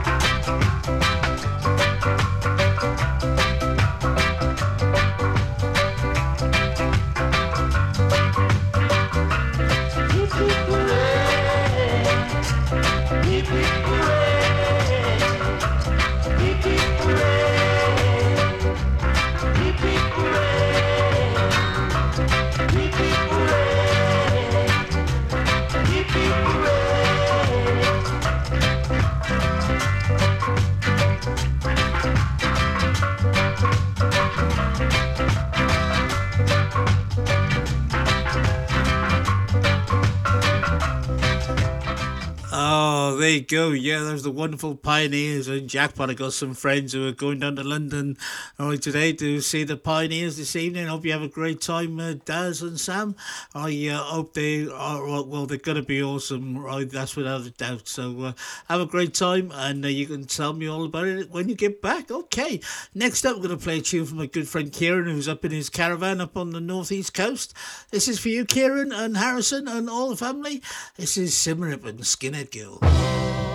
There 43.17 43.29
you 43.29 43.41
go. 43.41 43.69
Yeah, 43.69 44.03
there's 44.03 44.23
the 44.23 44.31
wonderful 44.31 44.75
Pioneers 44.75 45.47
and 45.47 45.69
Jackpot. 45.69 46.09
I 46.09 46.13
got 46.15 46.33
some 46.33 46.53
friends 46.53 46.91
who 46.91 47.07
are 47.07 47.13
going 47.13 47.39
down 47.39 47.55
to 47.55 47.63
London 47.63 48.17
right, 48.59 48.81
today 48.81 49.13
to 49.13 49.39
see 49.39 49.63
the 49.63 49.77
Pioneers 49.77 50.35
this 50.35 50.55
evening. 50.55 50.87
Hope 50.87 51.05
you 51.05 51.13
have 51.13 51.21
a 51.21 51.29
great 51.29 51.61
time, 51.61 51.97
uh, 51.99 52.15
Daz 52.25 52.61
and 52.61 52.77
Sam. 52.77 53.15
I 53.53 53.87
uh, 53.87 53.99
hope 53.99 54.33
they 54.33 54.67
are, 54.67 55.05
well, 55.05 55.25
well, 55.25 55.45
they're 55.45 55.57
going 55.57 55.77
to 55.77 55.81
be 55.81 56.03
awesome, 56.03 56.57
right? 56.57 56.89
That's 56.89 57.15
without 57.15 57.45
a 57.45 57.51
doubt. 57.51 57.87
So 57.87 58.21
uh, 58.21 58.33
have 58.67 58.81
a 58.81 58.85
great 58.85 59.13
time 59.13 59.51
and 59.53 59.85
uh, 59.85 59.87
you 59.87 60.07
can 60.07 60.25
tell 60.25 60.51
me 60.51 60.67
all 60.67 60.83
about 60.83 61.07
it 61.07 61.31
when 61.31 61.47
you 61.47 61.55
get 61.55 61.81
back. 61.81 62.11
Okay, 62.11 62.59
next 62.93 63.25
up, 63.25 63.37
we're 63.37 63.43
going 63.43 63.57
to 63.57 63.63
play 63.63 63.77
a 63.77 63.81
tune 63.81 64.05
from 64.05 64.17
my 64.17 64.25
good 64.25 64.47
friend 64.47 64.73
Kieran, 64.73 65.05
who's 65.05 65.29
up 65.29 65.45
in 65.45 65.51
his 65.51 65.69
caravan 65.69 66.19
up 66.19 66.35
on 66.35 66.51
the 66.51 66.59
northeast 66.59 67.13
coast. 67.13 67.53
This 67.91 68.09
is 68.09 68.19
for 68.19 68.29
you, 68.29 68.45
Kieran 68.45 68.91
and 68.91 69.15
Harrison 69.15 69.67
and 69.67 69.89
all 69.89 70.09
the 70.09 70.17
family. 70.17 70.61
This 70.97 71.17
is 71.17 71.33
Symarip 71.33 71.85
and 71.85 71.99
Skinhead 71.99 72.51
Girl. 72.51 73.04
Thank 73.05 73.49
you. 73.49 73.54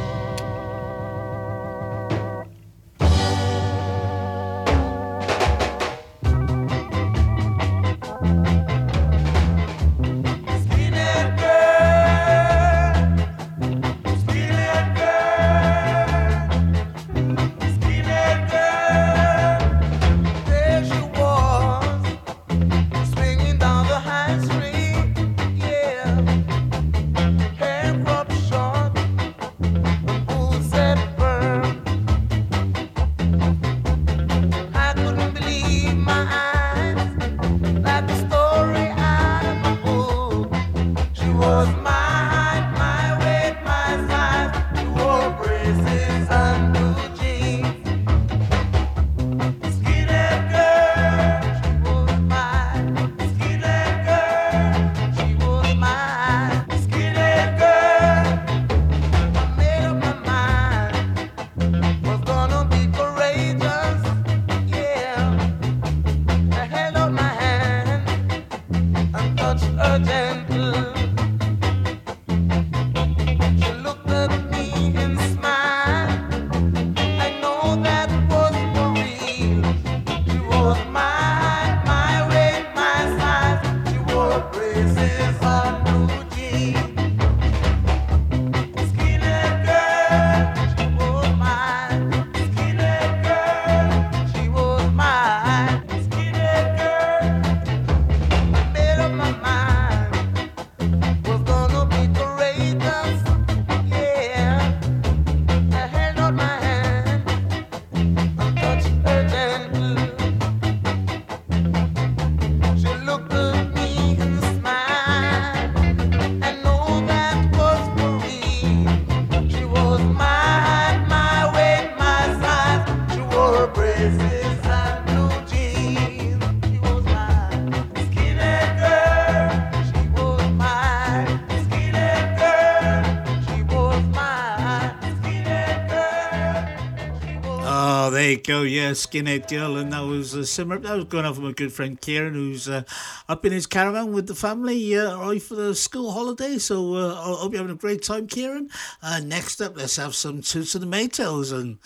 There 138.21 138.31
you 138.33 138.37
go. 138.37 138.63
Yeah, 138.63 138.91
Skinhead 138.91 139.49
Girl, 139.49 139.79
and 139.79 139.95
that 139.95 140.01
was 140.01 140.37
uh, 140.37 140.45
Simmer. 140.45 140.79
That 140.79 140.95
was 140.95 141.05
going 141.07 141.25
off 141.25 141.37
with 141.37 141.45
my 141.45 141.53
good 141.53 141.73
friend 141.73 141.99
Kieran, 141.99 142.35
who's 142.35 142.69
uh, 142.69 142.83
up 143.31 143.47
in 143.47 143.53
his 143.53 143.67
caravan 143.67 144.13
with 144.13 144.27
the 144.27 144.35
family, 144.35 144.95
uh, 144.95 145.19
right 145.19 145.43
for 145.43 145.55
the 145.55 145.75
school 145.75 146.13
holiday. 146.13 146.59
So 146.59 146.97
uh, 146.97 147.15
I 147.15 147.41
hope 147.41 147.53
you're 147.53 147.63
having 147.63 147.75
a 147.75 147.79
great 147.79 148.03
time, 148.03 148.27
Kieran. 148.27 148.69
Uh, 149.03 149.21
next 149.25 149.63
up, 149.63 149.75
let's 149.75 149.97
have 149.97 150.15
some 150.15 150.43
Toots 150.43 150.75
of 150.75 150.83
the 150.83 150.87
Maytals 150.87 151.51
and 151.51 151.79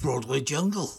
Broadway 0.00 0.40
Jungle. 0.40 0.90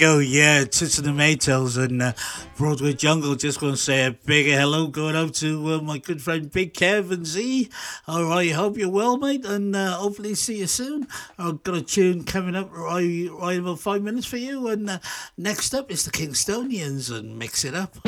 Go. 0.00 0.18
Yeah, 0.18 0.64
Toots 0.64 0.96
the 0.96 1.10
Maytals 1.10 1.76
and 1.76 2.00
uh, 2.00 2.12
Broadway 2.56 2.94
Jungle. 2.94 3.34
Just 3.34 3.60
want 3.60 3.76
to 3.76 3.82
say 3.82 4.06
a 4.06 4.12
big 4.12 4.46
hello 4.46 4.86
going 4.86 5.14
out 5.14 5.34
to 5.34 5.74
uh, 5.74 5.80
my 5.82 5.98
good 5.98 6.22
friend 6.22 6.50
Big 6.50 6.72
Kev 6.72 7.10
and 7.10 7.26
Z. 7.26 7.68
All 8.08 8.24
right, 8.24 8.50
hope 8.50 8.78
you're 8.78 8.88
well, 8.88 9.18
mate, 9.18 9.44
and 9.44 9.76
uh, 9.76 9.92
hopefully 9.98 10.34
see 10.34 10.60
you 10.60 10.68
soon. 10.68 11.06
I've 11.38 11.62
got 11.64 11.74
a 11.74 11.82
tune 11.82 12.24
coming 12.24 12.56
up 12.56 12.74
right, 12.74 13.28
right 13.30 13.58
about 13.58 13.80
five 13.80 14.02
minutes 14.02 14.26
for 14.26 14.38
you. 14.38 14.68
And 14.68 14.88
uh, 14.88 15.00
next 15.36 15.74
up 15.74 15.90
is 15.90 16.06
the 16.06 16.10
Kingstonians 16.10 17.14
and 17.14 17.38
Mix 17.38 17.66
It 17.66 17.74
Up. 17.74 17.98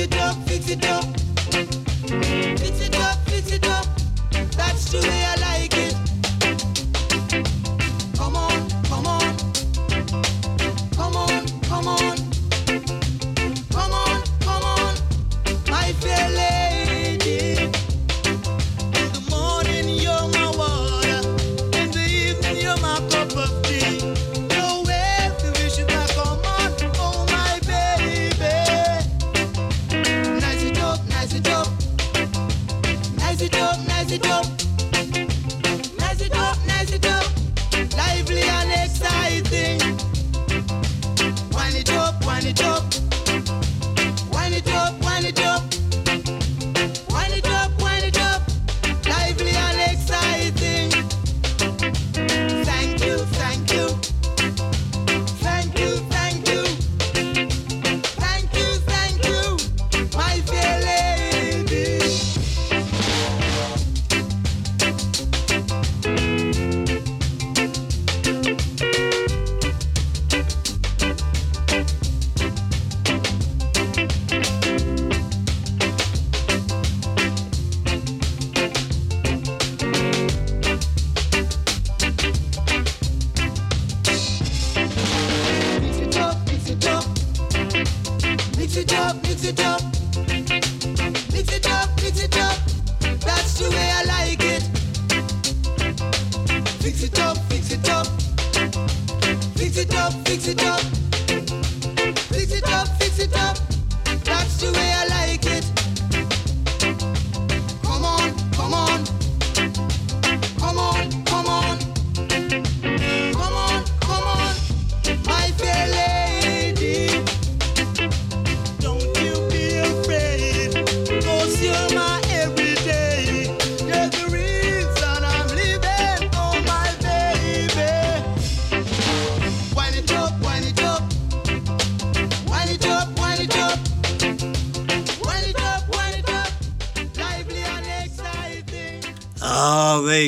It 0.00 0.16
up, 0.16 0.36
fix 0.46 0.70
it 0.70 0.86
up. 0.86 1.17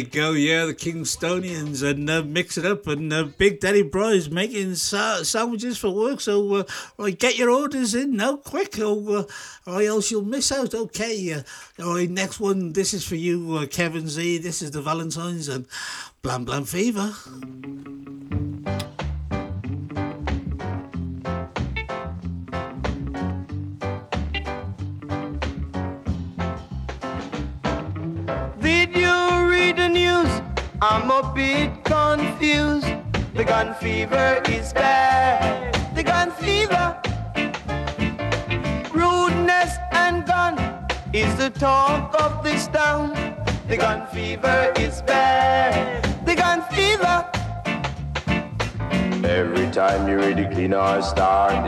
You 0.00 0.06
go. 0.06 0.32
Yeah, 0.32 0.64
the 0.64 0.72
Kingstonians 0.72 1.82
and 1.82 2.08
uh, 2.08 2.22
mix 2.22 2.56
it 2.56 2.64
up. 2.64 2.86
And 2.86 3.12
uh, 3.12 3.24
Big 3.24 3.60
Daddy 3.60 3.82
Bro 3.82 4.08
is 4.10 4.30
making 4.30 4.76
sa- 4.76 5.22
sandwiches 5.22 5.76
for 5.76 5.90
work. 5.90 6.22
So, 6.22 6.54
uh, 6.54 6.62
right, 6.96 7.18
get 7.18 7.36
your 7.36 7.50
orders 7.50 7.94
in 7.94 8.16
now, 8.16 8.36
quick, 8.36 8.78
or, 8.78 9.18
uh, 9.18 9.22
or 9.66 9.82
else 9.82 10.10
you'll 10.10 10.24
miss 10.24 10.52
out. 10.52 10.74
Okay. 10.74 11.34
Uh, 11.34 11.42
all 11.84 11.96
right, 11.96 12.08
next 12.08 12.40
one. 12.40 12.72
This 12.72 12.94
is 12.94 13.04
for 13.04 13.16
you, 13.16 13.56
uh, 13.56 13.66
Kevin 13.66 14.08
Z. 14.08 14.38
This 14.38 14.62
is 14.62 14.70
the 14.70 14.80
Valentines 14.80 15.48
and 15.48 15.66
Blam 16.22 16.46
Blam 16.46 16.64
Fever. 16.64 17.12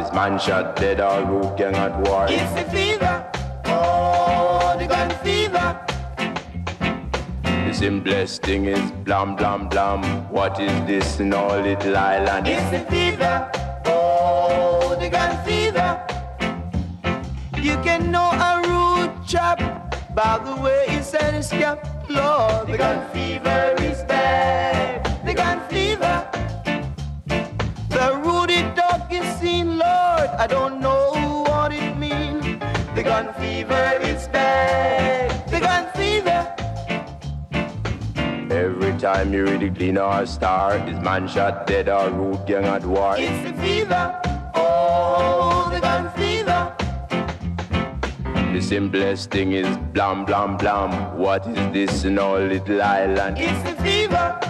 This 0.03 0.13
man 0.13 0.39
shot 0.39 0.77
dead 0.77 1.01
or 1.01 1.25
root 1.25 1.57
gang 1.57 1.75
at 1.77 1.95
war. 2.01 2.27
It's 2.29 2.53
the 2.55 2.65
fever. 2.71 3.31
Oh, 3.67 4.75
the 4.79 4.87
gun 4.87 5.11
fever. 5.23 5.69
The 7.45 7.73
simplest 7.73 8.43
thing 8.43 8.65
is 8.67 8.91
blam 9.05 9.37
blam 9.37 9.69
blam. 9.69 10.03
What 10.31 10.61
is 10.61 10.75
this 10.87 11.21
in 11.21 11.33
all 11.33 11.61
little 11.61 11.97
island? 11.97 12.49
It's 12.49 12.71
the 12.71 12.81
fever. 12.91 13.51
Oh, 13.87 14.97
the 14.99 15.09
gun 15.09 15.33
fever. 15.45 15.91
You 17.57 17.77
can 17.87 18.11
know 18.11 18.31
a 18.49 18.53
rude 18.67 19.27
chap 19.27 19.59
by 20.15 20.39
the 20.45 20.57
way 20.61 20.87
he 20.89 21.01
said 21.03 21.35
his 21.35 21.51
cap. 21.51 21.79
Lord, 22.09 22.67
the 22.67 22.77
gun 22.77 23.09
fever 23.13 23.75
is 23.79 24.03
bad. 24.03 25.02
Gun 33.23 33.35
fever 33.35 33.99
is 34.03 34.29
bad. 34.29 35.49
The 35.49 35.61
gun 35.61 35.87
fever. 35.95 36.41
Every 38.51 38.99
time 38.99 39.33
you 39.33 39.45
read 39.45 39.61
the 39.61 39.71
clean 39.71 39.99
or 39.99 40.27
star, 40.27 40.79
this 40.79 41.01
man 41.03 41.29
shot 41.29 41.67
dead 41.67 41.89
or 41.89 42.11
root 42.11 42.47
gang 42.47 42.65
at 42.65 42.85
war. 42.85 43.15
It's 43.19 43.49
the 43.49 43.55
fever. 43.63 44.21
Oh, 44.55 45.71
the 45.73 45.81
gun 45.81 46.11
fever. 46.13 46.75
The 48.53 48.61
simplest 48.61 49.31
thing 49.31 49.53
is 49.53 49.77
blam 49.93 50.25
blam 50.25 50.57
blam. 50.57 51.19
What 51.19 51.47
is 51.47 51.73
this 51.73 52.05
in 52.05 52.19
all 52.19 52.41
little 52.41 52.83
island? 52.83 53.39
It's 53.39 53.63
the 53.63 53.77
fever. 53.83 54.42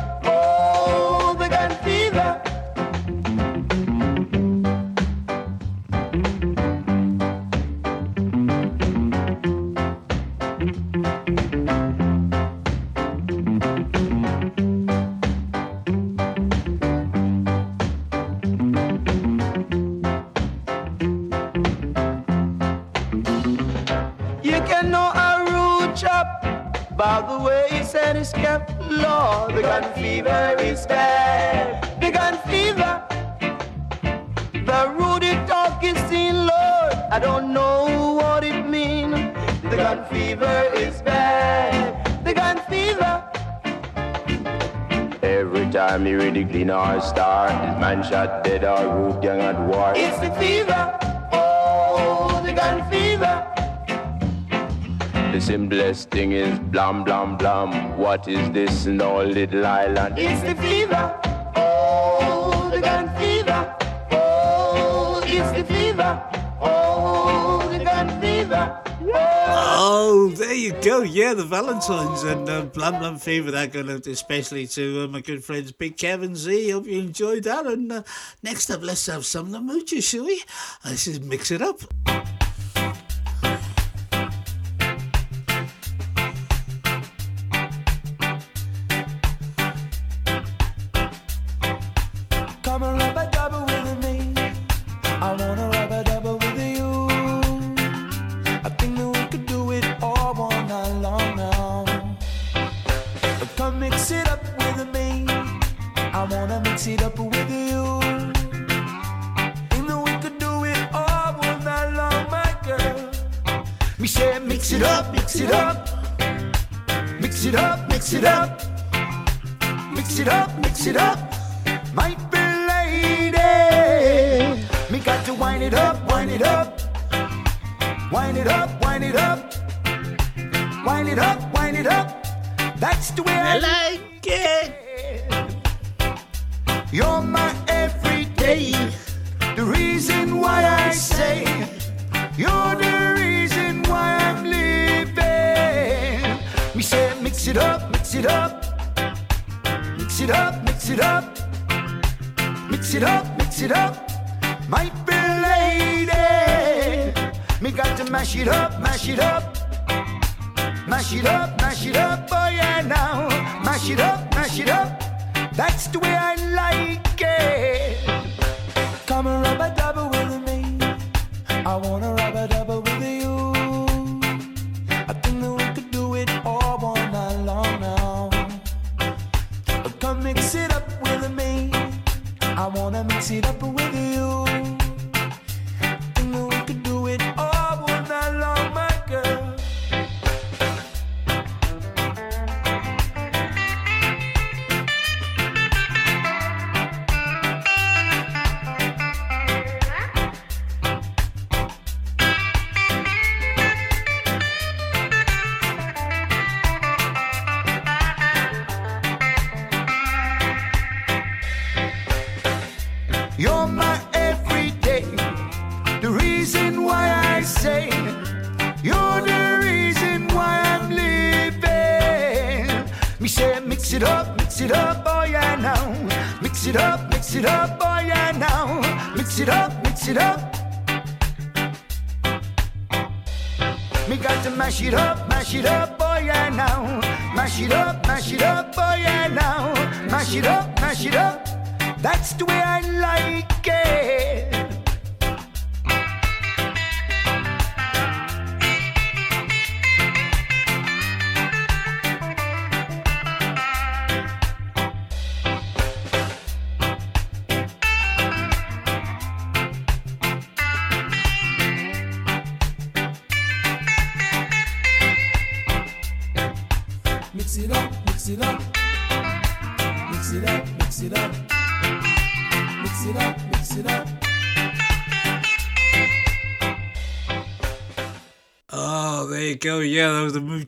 Fever 30.12 30.54
is 30.60 30.86
bad. 30.86 31.64
The 32.02 32.10
gun 32.10 32.34
fever. 32.50 32.92
The 34.70 34.80
Rudy 34.98 35.32
talking 35.52 35.96
scene, 36.06 36.36
Lord, 36.52 36.94
I 37.16 37.18
don't 37.18 37.54
know 37.54 38.18
what 38.20 38.44
it 38.44 38.68
means. 38.68 39.14
The 39.70 39.76
gun 39.82 40.04
fever 40.12 40.58
is 40.74 41.00
bad. 41.00 41.80
The 42.26 42.34
gun 42.34 42.56
fever. 42.68 43.12
Every 45.22 45.66
time 45.70 46.06
you 46.06 46.18
read 46.18 46.34
the 46.34 46.44
clean 46.44 46.70
or 46.70 47.00
star, 47.00 47.48
this 47.48 47.80
man 47.80 48.02
shot 48.02 48.44
dead 48.44 48.64
or 48.64 48.82
root 48.94 49.24
young 49.24 49.40
at 49.40 49.58
war. 49.66 49.94
It's 49.96 50.18
the 50.18 50.30
fever. 50.42 50.82
Oh, 51.32 52.42
the 52.44 52.52
gun 52.52 52.76
fever. 52.90 53.34
The 55.32 55.40
simplest 55.40 56.10
thing 56.10 56.32
is 56.32 56.58
blam 56.92 57.04
blam 57.04 57.36
blam. 57.38 57.96
What 57.96 58.28
is 58.28 58.50
this 58.50 58.86
in 58.86 59.00
our 59.00 59.24
little 59.24 59.64
island? 59.64 60.18
It's 60.18 60.42
the 60.42 60.54
fever. 60.60 61.20
Oh, 61.56 62.70
the 62.70 62.80
gun 62.80 63.08
fever. 63.16 63.76
Oh, 64.10 65.22
it's 65.24 65.52
the 65.56 65.64
fever. 65.64 66.22
Oh, 66.60 67.66
the 67.72 67.84
gun 67.84 68.20
fever. 68.20 68.82
Oh, 69.04 70.32
there 70.36 70.52
you 70.52 70.72
go. 70.82 71.02
Yeah, 71.02 71.34
the 71.34 71.44
Valentines 71.44 72.24
and 72.24 72.48
uh, 72.48 72.62
Blam 72.62 72.98
Blam 72.98 73.18
Fever. 73.18 73.50
That 73.50 73.72
going 73.72 73.90
out 73.90 74.06
especially 74.06 74.66
to 74.68 75.04
uh, 75.04 75.06
my 75.08 75.20
good 75.20 75.42
friends 75.42 75.72
Big 75.72 75.96
Kevin 75.96 76.36
Z. 76.36 76.70
Hope 76.70 76.86
you 76.86 77.00
enjoyed 77.00 77.44
that. 77.44 77.66
And 77.66 77.90
uh, 77.90 78.02
next 78.42 78.70
up, 78.70 78.82
let's 78.82 79.06
have 79.06 79.24
some 79.24 79.46
of 79.46 79.52
the 79.52 79.60
mooches, 79.60 80.04
shall 80.04 80.26
we? 80.26 80.42
Let's 80.84 81.06
just 81.06 81.22
mix 81.22 81.50
it 81.50 81.62
up. 81.62 81.80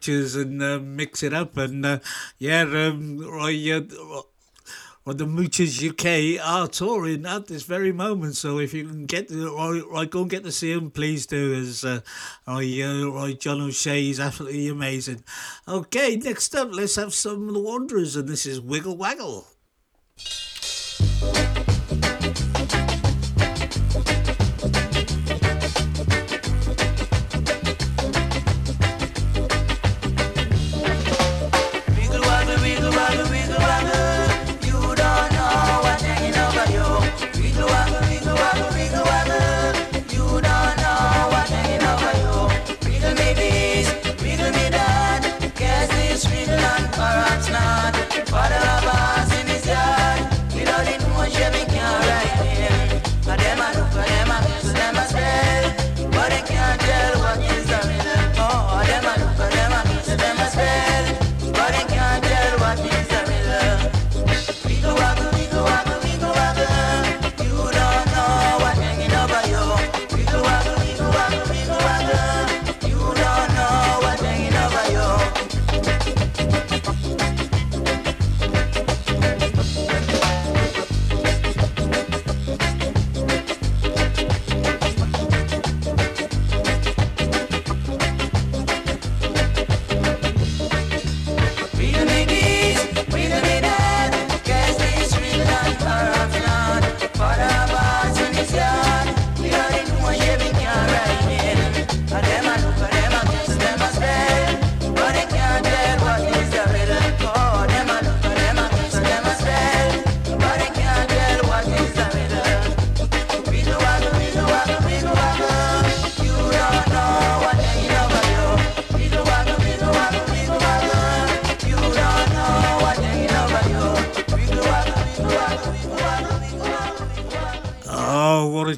Mooches 0.04 0.40
and 0.40 0.62
uh, 0.62 0.78
mix 0.78 1.22
it 1.22 1.32
up. 1.32 1.56
And 1.56 1.84
uh, 1.84 1.98
yeah, 2.38 2.62
um, 2.62 3.18
right, 3.18 3.72
uh, 3.72 4.22
well, 5.04 5.14
the 5.14 5.26
Mooches 5.26 5.86
UK 5.86 6.42
are 6.42 6.66
touring 6.66 7.26
at 7.26 7.46
this 7.46 7.64
very 7.64 7.92
moment. 7.92 8.36
So 8.36 8.58
if 8.58 8.72
you 8.72 8.86
can 8.86 9.06
get 9.06 9.30
right 9.30 10.10
go 10.10 10.22
and 10.22 10.30
get 10.30 10.44
to 10.44 10.52
see 10.52 10.74
them, 10.74 10.90
please 10.90 11.26
do. 11.26 11.54
As 11.54 11.84
uh, 11.84 12.00
right, 12.46 12.80
uh, 12.82 13.10
right, 13.10 13.38
John 13.38 13.60
O'Shea 13.60 14.08
is 14.08 14.20
absolutely 14.20 14.68
amazing. 14.68 15.24
Okay, 15.68 16.16
next 16.16 16.54
up, 16.54 16.68
let's 16.72 16.96
have 16.96 17.12
some 17.12 17.48
of 17.48 17.54
the 17.54 17.60
Wanderers, 17.60 18.16
and 18.16 18.28
this 18.28 18.46
is 18.46 18.60
Wiggle 18.60 18.96
Waggle. 18.96 19.46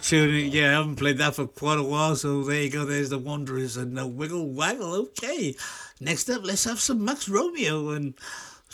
Tune. 0.06 0.52
Yeah, 0.52 0.68
I 0.68 0.72
haven't 0.74 0.96
played 0.96 1.18
that 1.18 1.34
for 1.34 1.48
quite 1.48 1.78
a 1.78 1.82
while, 1.82 2.14
so 2.14 2.44
there 2.44 2.62
you 2.62 2.70
go. 2.70 2.84
There's 2.84 3.10
the 3.10 3.18
Wanderers 3.18 3.76
and 3.76 3.98
the 3.98 4.06
Wiggle 4.06 4.52
Waggle. 4.52 4.94
Okay. 4.94 5.56
Next 6.00 6.30
up, 6.30 6.44
let's 6.44 6.64
have 6.64 6.78
some 6.78 7.04
Max 7.04 7.28
Romeo 7.28 7.90
and 7.90 8.14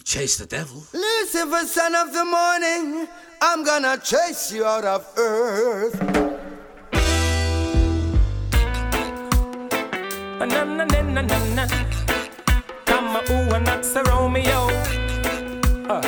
Chase 0.04 0.36
the 0.36 0.46
Devil. 0.46 0.84
Lucifer, 0.92 1.66
son 1.66 1.94
of 1.94 2.12
the 2.12 2.24
morning, 2.24 3.08
I'm 3.40 3.64
gonna 3.64 3.96
chase 3.98 4.52
you 4.52 4.66
out 4.66 4.84
of 4.84 5.06
earth. 5.16 6.00
Na 10.38 10.44
na 10.44 10.64
na 10.64 10.84
na 10.84 11.22
na 11.22 11.38
na. 11.54 11.66
Come 12.84 13.16
on, 13.16 13.24
ooh, 13.30 13.54
and 13.54 13.66
that's 13.66 13.94
a 13.94 14.02
Romeo. 14.02 14.68
Uh. 15.88 16.02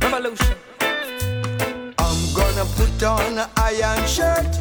Revolution. 0.00 0.53
I'm 2.64 2.70
gonna 2.70 2.90
put 2.90 3.02
on 3.02 3.38
an 3.38 3.48
iron 3.58 4.06
shirt 4.06 4.58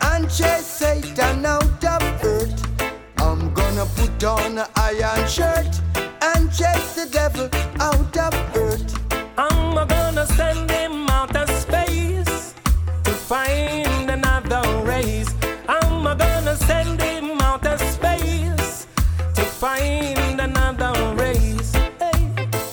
and 0.00 0.24
chase 0.30 0.66
Satan 0.66 1.44
out 1.44 1.84
of 1.84 2.24
earth. 2.24 2.82
I'm 3.18 3.52
gonna 3.52 3.84
put 3.94 4.24
on 4.24 4.58
an 4.58 4.66
iron 4.74 5.28
shirt 5.28 5.68
and 6.22 6.50
chase 6.50 6.94
the 6.94 7.08
devil 7.12 7.50
out 7.78 8.16
of 8.16 8.56
earth. 8.56 8.98
I'm 9.36 9.86
gonna 9.86 10.26
send 10.28 10.70
him 10.70 11.06
out 11.10 11.36
of 11.36 11.50
space 11.50 12.54
to 13.04 13.10
find 13.10 14.10
another 14.10 14.62
race. 14.84 15.28
I'm 15.68 16.04
gonna 16.04 16.56
send 16.56 17.02
him 17.02 17.38
out 17.42 17.66
of 17.66 17.80
space 17.80 18.86
to 19.34 19.42
find 19.42 20.40
another 20.40 21.14
race. 21.16 21.72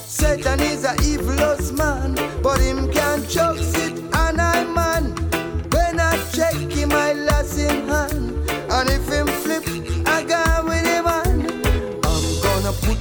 Satan 0.06 0.62
is 0.62 0.86
a 0.86 0.96
evilous 1.04 1.74
man, 1.74 2.16
but 2.42 2.62
him 2.62 2.90
can't 2.94 3.28
choke 3.30 3.79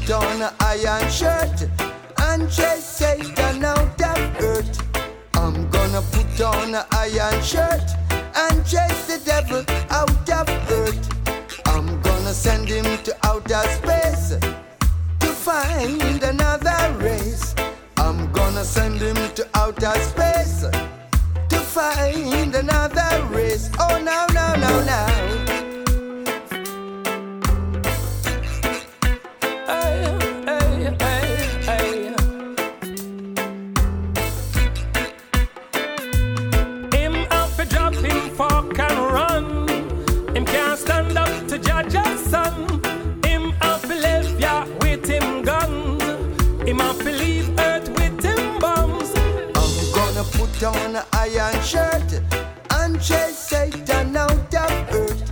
put 0.08 0.24
on 0.24 0.40
an 0.40 0.54
iron 0.60 1.10
shirt 1.10 1.68
and 2.20 2.50
chase 2.50 2.84
Satan 2.84 3.62
out 3.62 4.00
of 4.00 4.42
earth. 4.42 4.82
I'm 5.34 5.68
gonna 5.68 6.00
put 6.00 6.40
on 6.40 6.74
an 6.74 6.84
iron 6.92 7.42
shirt 7.42 7.90
and 8.34 8.64
chase 8.64 9.06
the 9.06 9.20
devil 9.22 9.62
out 9.90 10.30
of 10.30 10.48
earth. 10.70 11.66
I'm 11.66 12.00
gonna 12.00 12.32
send 12.32 12.68
him 12.68 12.86
to 13.04 13.14
outer 13.22 13.62
space 13.68 14.30
to 15.20 15.26
find 15.26 16.22
another 16.22 16.80
race. 17.00 17.54
I'm 17.98 18.32
gonna 18.32 18.64
send 18.64 19.00
him 19.00 19.16
to 19.34 19.46
outer 19.54 19.94
space 20.00 20.64
to 21.50 21.58
find 21.58 22.54
another 22.54 23.26
race. 23.26 23.70
Oh, 23.78 24.00
no, 24.02 24.26
no, 24.32 24.54
no, 24.54 24.84
no. 24.84 25.47
Iron 51.36 51.62
shirt 51.62 52.22
and 52.70 53.00
chase 53.00 53.36
Satan 53.36 54.16
out 54.16 54.54
of 54.54 54.94
earth. 54.94 55.22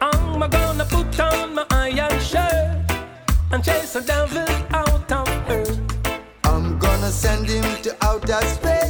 I'm 0.00 0.40
gonna 0.50 0.84
put 0.84 1.20
on 1.20 1.54
my 1.54 1.66
iron 1.70 2.20
shirt 2.20 2.90
and 3.52 3.62
chase 3.62 3.92
the 3.92 4.00
devil 4.00 4.48
out 4.74 5.12
of 5.12 5.28
earth. 5.48 5.80
I'm 6.44 6.78
gonna 6.78 7.10
send 7.10 7.48
him 7.48 7.82
to 7.82 7.96
outer 8.02 8.40
space 8.46 8.83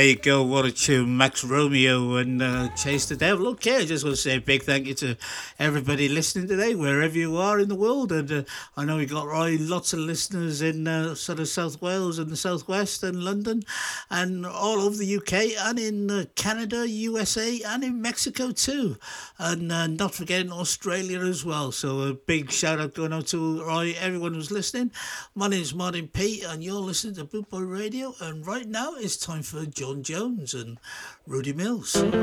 There 0.00 0.08
you 0.08 0.16
go. 0.16 0.42
What 0.42 0.64
a 0.64 0.72
tune. 0.72 1.18
Max 1.18 1.44
Romeo 1.44 2.14
and 2.16 2.40
uh, 2.40 2.68
Chase 2.70 3.04
the 3.04 3.16
Devil. 3.16 3.48
Okay, 3.48 3.76
I 3.76 3.84
just 3.84 4.02
want 4.02 4.16
to 4.16 4.22
say 4.22 4.36
a 4.36 4.40
big 4.40 4.62
thank 4.62 4.86
you 4.86 4.94
to 4.94 5.18
everybody 5.58 6.08
listening 6.08 6.48
today, 6.48 6.74
wherever 6.74 7.18
you 7.18 7.36
are 7.36 7.60
in 7.60 7.68
the 7.68 7.74
world. 7.74 8.10
And 8.10 8.32
uh, 8.32 8.42
I 8.78 8.86
know 8.86 8.96
we 8.96 9.04
got 9.04 9.26
right, 9.26 9.60
lots 9.60 9.92
of 9.92 9.98
listeners 9.98 10.62
in 10.62 10.88
uh, 10.88 11.14
sort 11.16 11.38
of 11.38 11.48
South 11.48 11.82
Wales 11.82 12.18
and 12.18 12.30
the 12.30 12.36
Southwest 12.38 13.02
and 13.02 13.22
London 13.22 13.62
and 14.10 14.46
all 14.46 14.80
over 14.80 14.96
the 14.96 15.16
UK 15.16 15.68
and 15.68 15.78
in 15.78 16.10
uh, 16.10 16.24
Canada, 16.34 16.88
USA, 16.88 17.60
and 17.60 17.84
in 17.84 18.00
Mexico 18.00 18.52
too. 18.52 18.96
And 19.38 19.70
uh, 19.70 19.86
not 19.86 20.14
forgetting 20.14 20.50
Australia 20.50 21.20
as 21.20 21.44
well. 21.44 21.72
So 21.72 22.00
a 22.04 22.14
big 22.14 22.50
shout 22.50 22.80
out 22.80 22.94
going 22.94 23.12
out 23.12 23.26
to 23.28 23.62
everyone 24.00 24.32
who's 24.32 24.50
listening. 24.50 24.92
My 25.34 25.48
name 25.48 25.60
is 25.60 25.74
Martyn 25.74 26.08
P, 26.08 26.42
and 26.42 26.64
you're 26.64 26.80
listening 26.80 27.16
to 27.16 27.24
Boot 27.24 27.50
Boy 27.50 27.60
Radio. 27.60 28.14
And 28.22 28.46
right 28.46 28.66
now 28.66 28.94
it's 28.94 29.18
time 29.18 29.42
for 29.42 29.66
John 29.90 30.04
Jones 30.04 30.54
and 30.54 30.78
Rudy 31.26 31.52
Mills. 31.52 31.94
John 31.94 32.14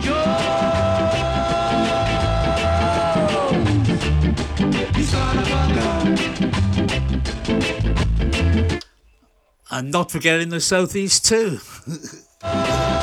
Jones, 0.00 0.40
you 4.96 5.04
son 5.04 5.38
of 5.38 5.48
a 5.48 5.68
gun. 5.74 6.16
And 9.70 9.92
not 9.92 10.10
forgetting 10.10 10.48
the 10.48 10.60
Southeast 10.62 11.26
too. 11.26 11.60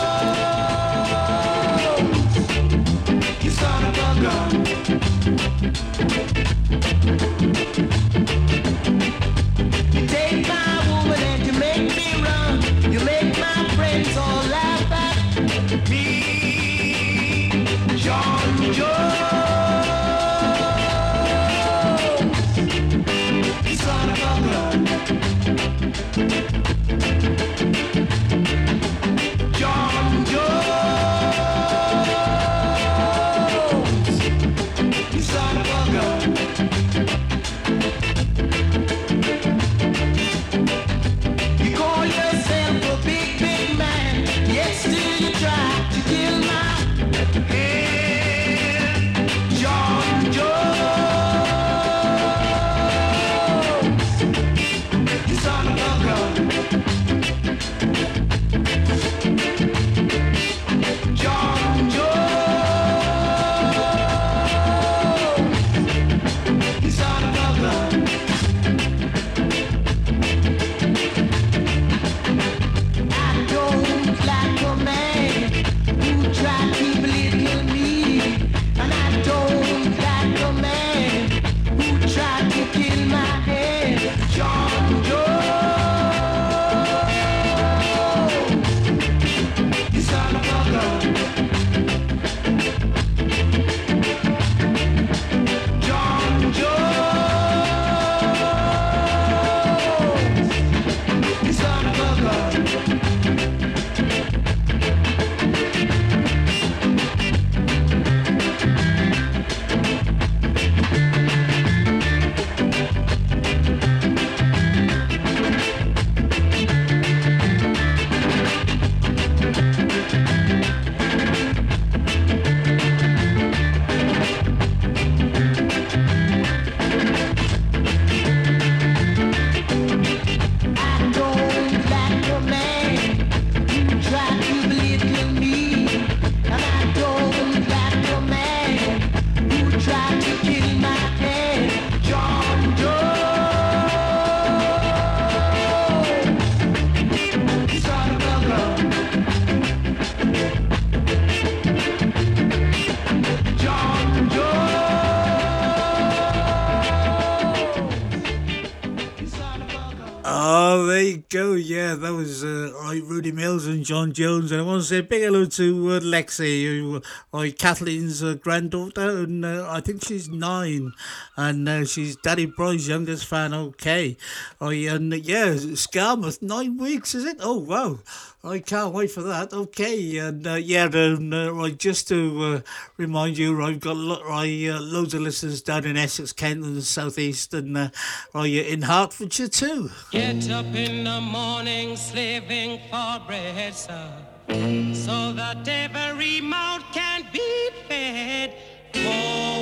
That 161.95 162.13
was 162.13 162.43
uh, 162.43 162.71
Rudy 163.03 163.31
Mills 163.31 163.67
and 163.67 163.83
John 163.83 164.13
Jones. 164.13 164.51
And 164.51 164.61
I 164.61 164.63
want 164.63 164.81
to 164.81 164.87
say 164.87 164.99
a 164.99 165.03
big 165.03 165.21
hello 165.23 165.45
to 165.45 165.89
uh, 165.91 165.99
Lexi, 165.99 166.63
who, 166.65 167.01
uh, 167.33 167.49
Kathleen's 167.57 168.23
uh, 168.23 168.35
granddaughter, 168.35 169.23
and 169.23 169.45
uh, 169.45 169.67
I 169.69 169.81
think 169.81 170.03
she's 170.03 170.29
nine, 170.29 170.93
and 171.37 171.67
uh, 171.67 171.85
she's 171.85 172.15
Daddy 172.15 172.45
Bry's 172.45 172.87
youngest 172.87 173.25
fan. 173.25 173.53
Okay, 173.53 174.17
I 174.59 174.73
and 174.73 175.13
yeah, 175.13 175.53
Skamouth, 175.53 176.41
nine 176.41 176.77
weeks 176.77 177.15
is 177.15 177.25
it? 177.25 177.37
Oh 177.39 177.59
wow. 177.59 177.99
I 178.45 178.59
can't 178.59 178.93
wait 178.93 179.09
for 179.09 179.21
that. 179.21 179.53
Okay, 179.53 180.17
and 180.17 180.45
uh, 180.45 180.55
yeah, 180.55 180.89
and, 180.91 181.33
uh, 181.33 181.53
right, 181.53 181.77
just 181.77 182.09
to 182.09 182.43
uh, 182.43 182.59
remind 182.97 183.37
you, 183.37 183.63
I've 183.63 183.79
got 183.79 183.95
lo- 183.95 184.21
right, 184.27 184.67
uh, 184.67 184.81
loads 184.81 185.13
of 185.13 185.21
listeners 185.21 185.61
down 185.61 185.85
in 185.85 185.95
Essex, 185.95 186.33
Kent, 186.33 186.65
and 186.65 186.75
the 186.75 186.81
southeast, 186.81 187.53
and 187.53 187.77
uh, 187.77 187.87
right, 188.33 188.51
in 188.51 188.81
Hertfordshire 188.81 189.47
too. 189.47 189.91
Get 190.11 190.49
up 190.49 190.65
in 190.75 191.05
the 191.05 191.21
morning 191.21 191.95
slaving 191.95 192.81
for 192.91 193.21
bread, 193.25 193.73
sir, 193.73 194.11
so 194.49 195.31
that 195.31 195.65
every 195.65 196.41
mouth 196.41 196.83
can 196.91 197.25
be 197.31 197.69
fed. 197.87 198.55
Oh, 198.95 199.53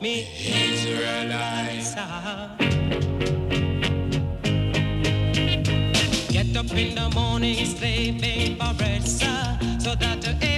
me 0.00 0.24
in 6.72 6.94
the 6.94 7.10
morning 7.10 7.64
slaving 7.64 8.56
for 8.56 8.72
bread, 8.74 9.02
sir, 9.02 9.58
so 9.78 9.94
that 9.94 10.26
every 10.26 10.49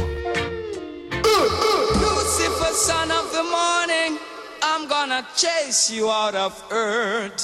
Lucifer, 1.24 2.74
son 2.74 3.10
of 3.10 3.32
the 3.32 3.44
morning, 3.44 4.20
I'm 4.62 4.88
gonna 4.88 5.26
chase 5.36 5.90
you 5.90 6.12
out 6.12 6.36
of 6.36 6.64
earth. 6.72 7.43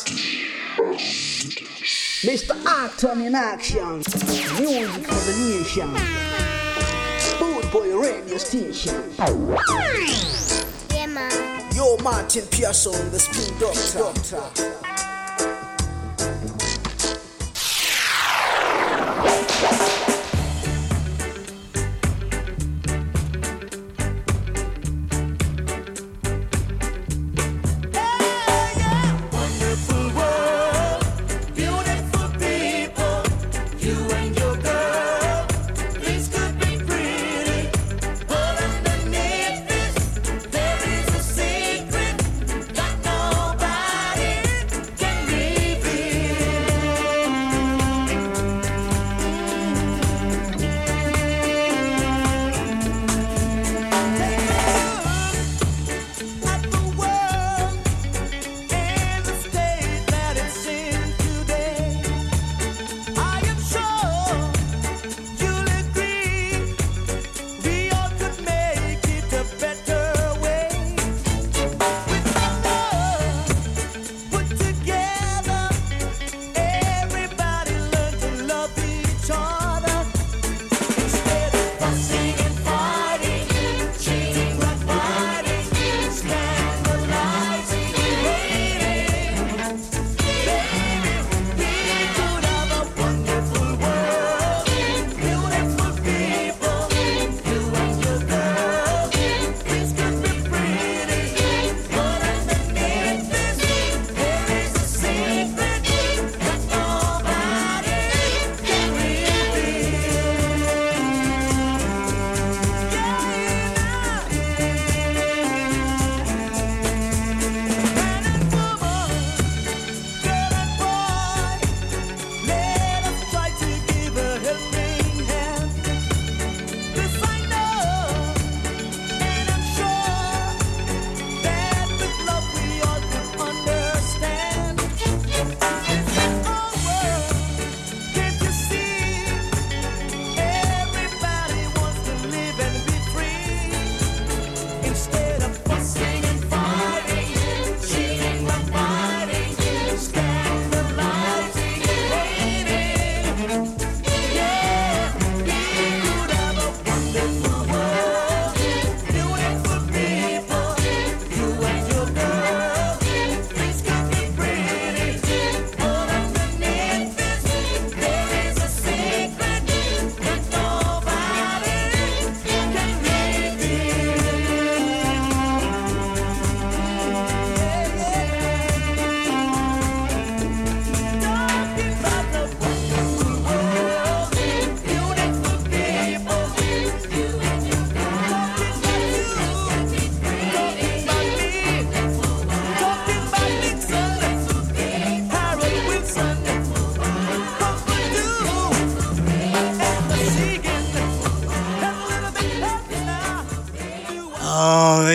Mr. 2.21 2.51
Acton 2.65 3.21
in 3.21 3.33
action. 3.33 4.03
Music 4.59 5.05
for 5.07 5.31
the 5.31 5.35
nation. 5.39 5.89
Boot 7.39 7.71
Boy 7.71 7.97
Radio 7.97 8.37
Station. 8.37 9.13
Yeah, 10.91 11.05
man. 11.07 11.73
Yo, 11.73 11.95
Martyn 12.03 12.45
Parson, 12.47 13.09
the 13.11 13.19
spin 13.19 13.57
doctor. 13.57 14.68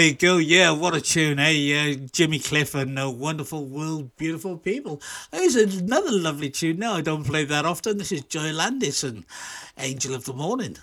you 0.05 0.15
go. 0.15 0.37
Yeah, 0.37 0.71
what 0.71 0.95
a 0.95 1.01
tune, 1.01 1.39
eh? 1.39 1.51
Yeah, 1.51 1.95
Jimmy 2.13 2.39
Cliff 2.39 2.75
and 2.75 2.99
uh, 2.99 3.11
Wonderful 3.11 3.65
World, 3.65 4.17
Beautiful 4.17 4.57
People. 4.59 5.01
Oh, 5.33 5.39
There's 5.39 5.57
another 5.57 6.13
lovely 6.13 6.51
tune. 6.51 6.79
No, 6.79 6.95
I 6.95 7.01
don't 7.01 7.25
play 7.25 7.45
that 7.45 7.65
often. 7.65 7.99
This 7.99 8.13
is 8.13 8.23
Joya 8.23 8.53
Landis 8.53 9.03
and 9.03 9.25
Angel 9.79 10.15
of 10.15 10.25
the 10.25 10.33
Morning. 10.35 10.77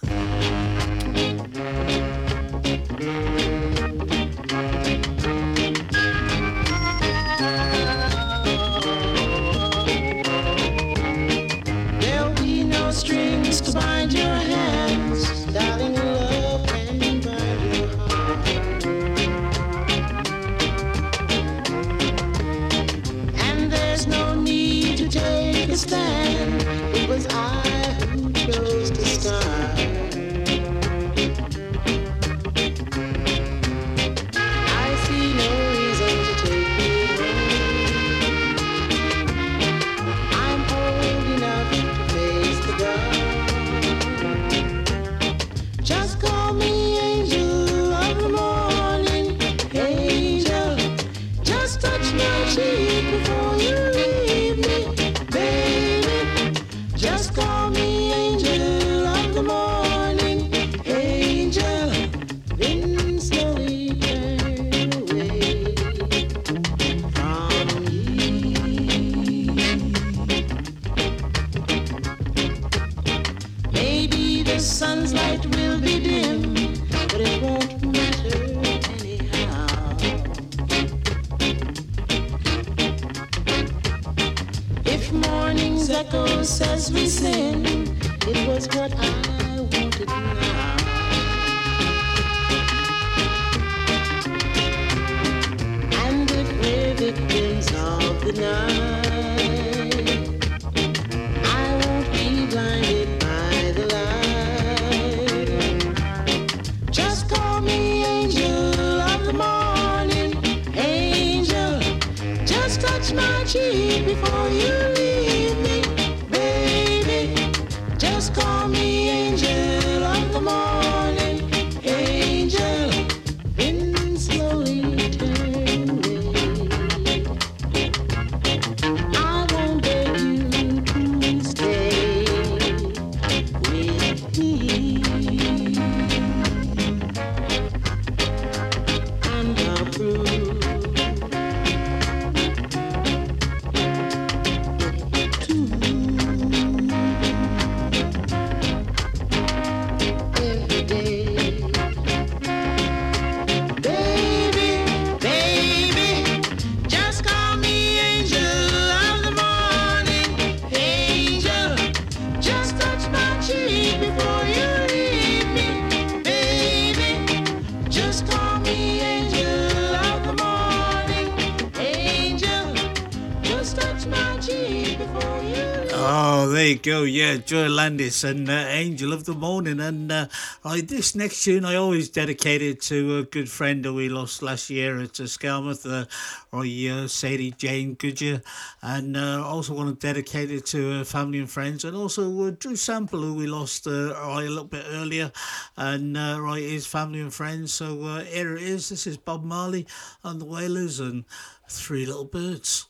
Joya 177.51 177.67
Landis 177.67 178.23
and 178.23 178.49
uh, 178.49 178.53
Angel 178.53 179.11
of 179.11 179.25
the 179.25 179.33
Morning. 179.33 179.81
And 179.81 180.09
uh, 180.09 180.27
I, 180.63 180.79
this 180.79 181.15
next 181.15 181.43
tune 181.43 181.65
I 181.65 181.75
always 181.75 182.07
dedicated 182.07 182.81
to 182.83 183.17
a 183.17 183.23
good 183.23 183.49
friend 183.49 183.83
that 183.83 183.91
we 183.91 184.07
lost 184.07 184.41
last 184.41 184.69
year 184.69 184.97
at 185.01 185.19
uh, 185.19 185.23
Skamouth, 185.23 185.85
uh, 185.85 186.05
Roy, 186.53 186.89
uh, 186.89 187.09
Sadie 187.09 187.51
Jane 187.51 187.95
Goodyear. 187.95 188.41
And 188.81 189.17
uh, 189.17 189.41
I 189.41 189.43
also 189.43 189.73
want 189.73 189.89
to 189.89 190.07
dedicate 190.07 190.49
it 190.49 190.65
to 190.67 191.03
family 191.03 191.39
and 191.39 191.49
friends 191.49 191.83
and 191.83 191.93
also 191.93 192.51
Drew 192.51 192.77
Sample, 192.77 193.19
who 193.19 193.33
we 193.33 193.47
lost 193.47 193.85
Roy, 193.85 194.47
a 194.47 194.47
little 194.47 194.63
bit 194.63 194.85
earlier. 194.87 195.33
And 195.75 196.15
uh, 196.15 196.37
Roy 196.39 196.59
is 196.59 196.87
family 196.87 197.19
and 197.19 197.33
friends. 197.33 197.73
So 197.73 198.23
here 198.29 198.55
it 198.55 198.63
is. 198.63 198.87
This 198.87 199.05
is 199.05 199.17
Bob 199.17 199.43
Marley 199.43 199.85
and 200.23 200.39
the 200.39 200.45
Wailers 200.45 201.01
and 201.01 201.25
Three 201.67 202.05
Little 202.05 202.23
Birds. 202.23 202.87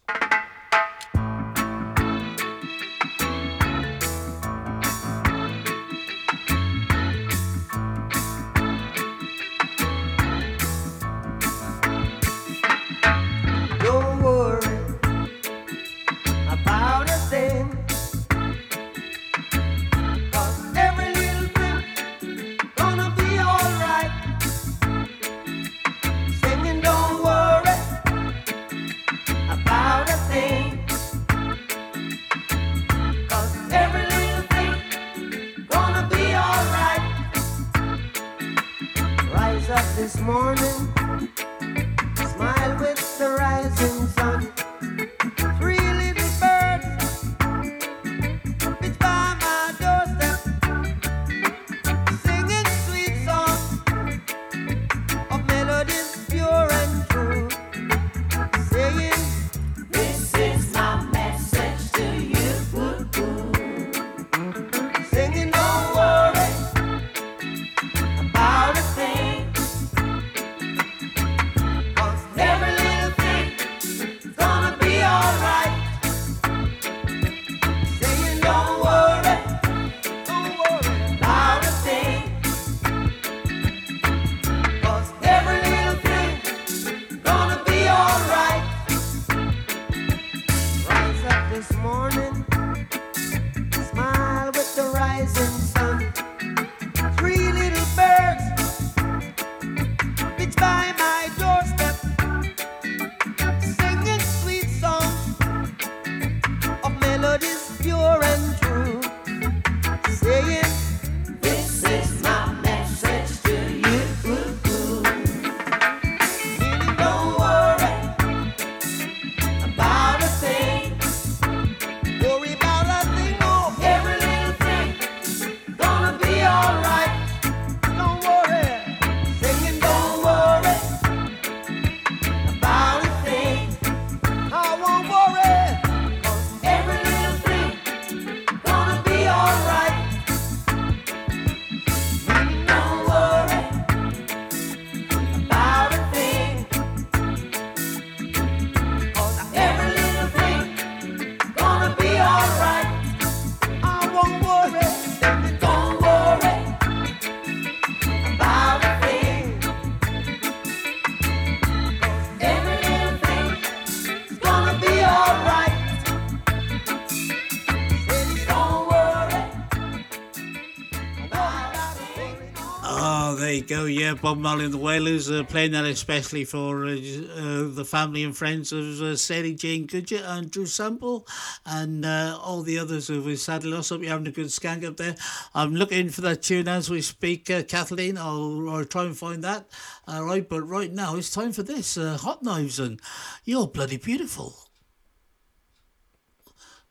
Bob 174.15 174.38
Marley 174.38 174.65
and 174.65 174.73
the 174.73 174.77
Wailers 174.77 175.29
uh, 175.29 175.43
playing 175.43 175.71
that 175.71 175.85
especially 175.85 176.43
for 176.43 176.85
uh, 176.85 176.91
uh, 176.91 177.67
the 177.69 177.85
family 177.88 178.23
and 178.23 178.35
friends 178.35 178.71
of 178.71 179.01
uh, 179.01 179.15
Jane 179.15 179.85
Goodger 179.85 180.23
and 180.25 180.49
Drew 180.49 180.65
Sample 180.65 181.27
and 181.65 182.05
uh, 182.05 182.38
all 182.41 182.61
the 182.61 182.79
others 182.79 183.07
who 183.07 183.21
we 183.21 183.35
sadly 183.35 183.71
lost. 183.71 183.89
Hope 183.89 184.01
you're 184.01 184.11
having 184.11 184.27
a 184.27 184.31
good 184.31 184.47
skank 184.47 184.83
up 184.83 184.97
there. 184.97 185.15
I'm 185.53 185.75
looking 185.75 186.09
for 186.09 186.21
that 186.21 186.41
tune 186.41 186.67
as 186.67 186.89
we 186.89 187.01
speak, 187.01 187.49
uh, 187.49 187.63
Kathleen. 187.63 188.17
I'll, 188.17 188.69
I'll 188.69 188.85
try 188.85 189.05
and 189.05 189.17
find 189.17 189.43
that. 189.43 189.67
All 190.07 190.25
right, 190.25 190.47
but 190.47 190.61
right 190.63 190.91
now 190.91 191.15
it's 191.15 191.31
time 191.31 191.51
for 191.51 191.63
this 191.63 191.97
uh, 191.97 192.17
Hot 192.17 192.43
Knives 192.43 192.79
and 192.79 192.99
You're 193.45 193.67
Bloody 193.67 193.97
Beautiful. 193.97 194.55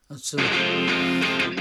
That's. 0.09 0.33
Uh... 0.33 1.60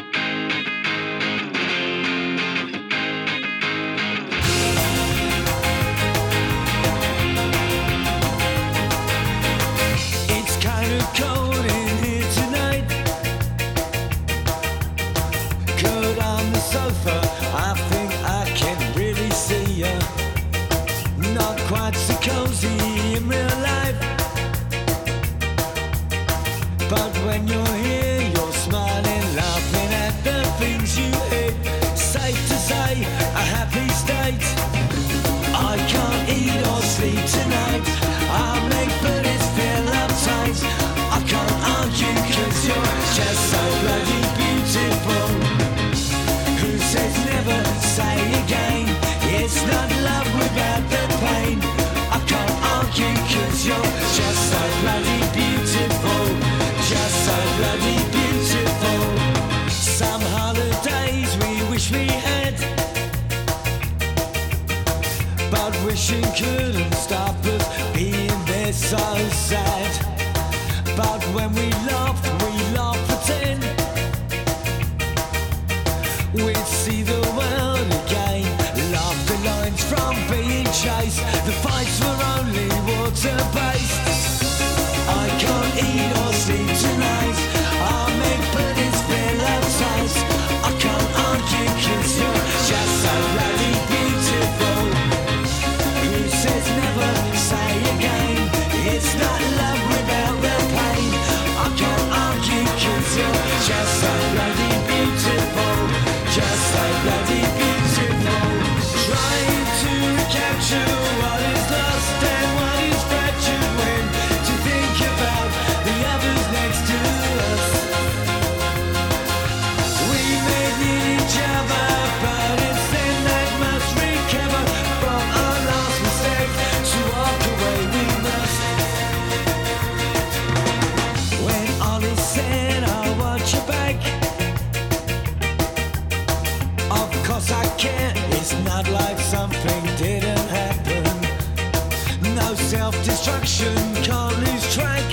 self-destruction, 142.69 143.75
can't 144.03 144.39
lose 144.39 144.75
track 144.75 145.05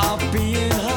of 0.00 0.32
being 0.32 0.93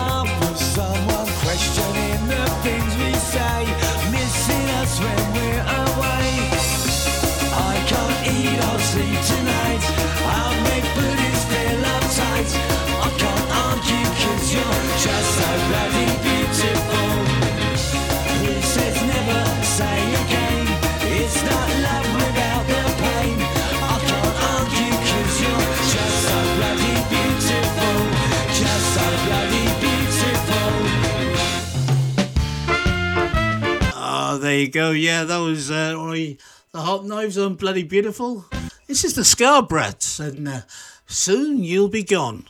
you 34.57 34.69
go. 34.69 34.91
Yeah, 34.91 35.23
that 35.23 35.37
was 35.37 35.69
uh, 35.69 35.93
the 35.93 36.37
hot 36.81 37.05
knives 37.05 37.37
on 37.37 37.55
Bloody 37.55 37.83
Beautiful. 37.83 38.45
This 38.87 39.03
is 39.03 39.13
the 39.13 39.21
Scarbrats, 39.21 40.19
and 40.19 40.47
uh, 40.47 40.61
soon 41.05 41.63
you'll 41.63 41.89
be 41.89 42.03
gone. 42.03 42.45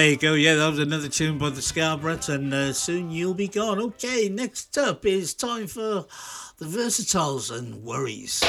There 0.00 0.10
you 0.10 0.16
go. 0.16 0.32
Yeah, 0.32 0.54
that 0.54 0.70
was 0.70 0.78
another 0.78 1.08
tune 1.08 1.36
by 1.36 1.50
the 1.50 1.60
Scarbrats, 1.60 2.30
and 2.30 2.54
uh, 2.54 2.72
soon 2.72 3.10
you'll 3.10 3.34
be 3.34 3.48
gone. 3.48 3.78
Okay, 3.78 4.30
next 4.30 4.78
up 4.78 5.04
is 5.04 5.34
time 5.34 5.66
for 5.66 6.06
the 6.56 6.64
Versatiles 6.64 7.54
and 7.54 7.82
Worries. 7.84 8.40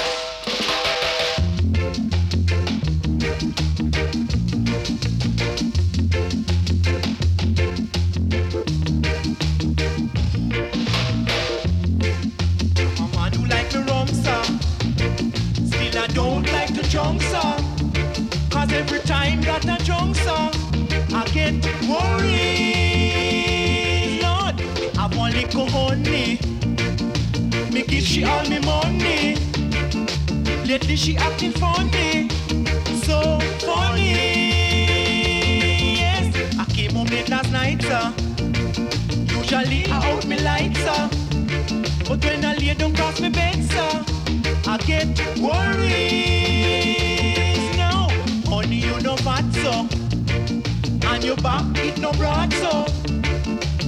So. 52.21 52.85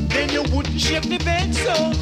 Then 0.10 0.30
you 0.30 0.42
wouldn't 0.54 0.80
shake 0.80 1.04
the 1.04 1.18
bed, 1.20 1.54
so. 1.54 1.93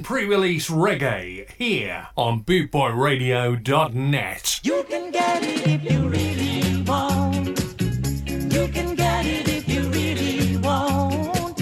And 0.00 0.06
pre 0.06 0.24
release 0.24 0.70
reggae 0.70 1.50
here 1.58 2.08
on 2.16 2.42
bootboyradio.net. 2.42 4.60
You 4.62 4.82
can 4.88 5.10
get 5.10 5.42
it 5.42 5.66
if 5.66 5.84
you 5.84 6.08
really 6.08 6.82
want. 6.84 7.48
You 7.78 8.66
can 8.68 8.94
get 8.94 9.26
it 9.26 9.46
if 9.46 9.68
you 9.68 9.90
really 9.90 10.56
want. 10.56 11.60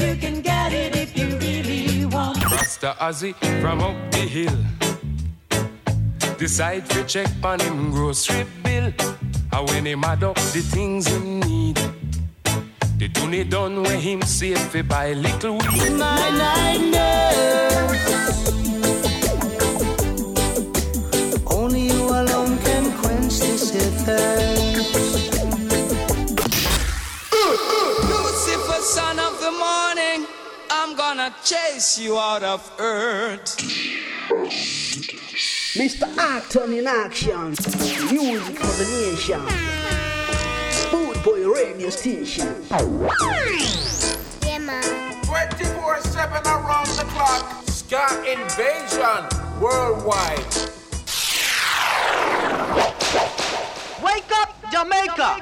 You 0.00 0.16
can 0.16 0.40
get 0.40 0.72
it 0.72 0.96
if 0.96 1.16
you 1.16 1.38
really 1.38 2.06
want. 2.06 2.44
Rasta 2.50 2.96
Ozzy 2.98 3.36
from 3.60 3.82
up 3.82 3.94
the 4.10 4.18
hill. 4.18 4.58
Decide 6.38 6.90
to 6.90 7.04
check 7.04 7.30
on 7.44 7.60
him 7.60 7.92
grocery 7.92 8.46
bill. 8.64 8.92
And 9.52 9.68
when 9.68 9.86
him 9.86 10.02
add 10.02 10.24
up 10.24 10.34
the 10.36 10.60
things 10.60 11.06
him 11.06 11.39
need. 13.26 13.50
The 13.50 13.50
tune 13.50 13.50
done 13.50 13.82
when 13.82 14.00
him 14.00 14.22
save 14.22 14.58
fi 14.58 14.82
buy 14.82 15.12
little 15.12 15.58
weed. 15.58 15.92
My 15.92 16.30
night 16.30 16.80
nurse. 16.90 18.50
Only 21.46 21.86
you 21.88 22.08
alone 22.08 22.58
can 22.58 22.92
quench 22.98 23.40
this 23.40 23.70
thirst. 24.04 24.94
Lucifer, 28.10 28.82
son 28.82 29.18
of 29.18 29.40
the 29.40 29.52
morning, 29.52 30.26
I'm 30.70 30.96
gonna 30.96 31.34
chase 31.44 31.98
you 31.98 32.18
out 32.18 32.42
of 32.42 32.70
earth. 32.78 33.56
Mr. 35.76 36.06
Acton 36.18 36.72
in 36.72 36.86
action. 36.86 37.54
Music 38.10 38.58
for 38.58 38.72
the 38.76 38.86
nation. 38.90 39.40
Boot 41.24 41.34
Boy 41.34 41.52
Radio 41.52 41.90
Station. 41.90 42.64
Yeah, 44.42 44.58
man. 44.58 45.22
24 45.24 46.00
7 46.02 46.46
around 46.46 46.86
the 46.88 47.04
clock. 47.08 47.62
Ska 47.66 48.06
invasion 48.30 49.26
worldwide. 49.60 50.54
Wake 54.02 54.30
up, 54.32 54.54
Jamaica. 54.70 55.36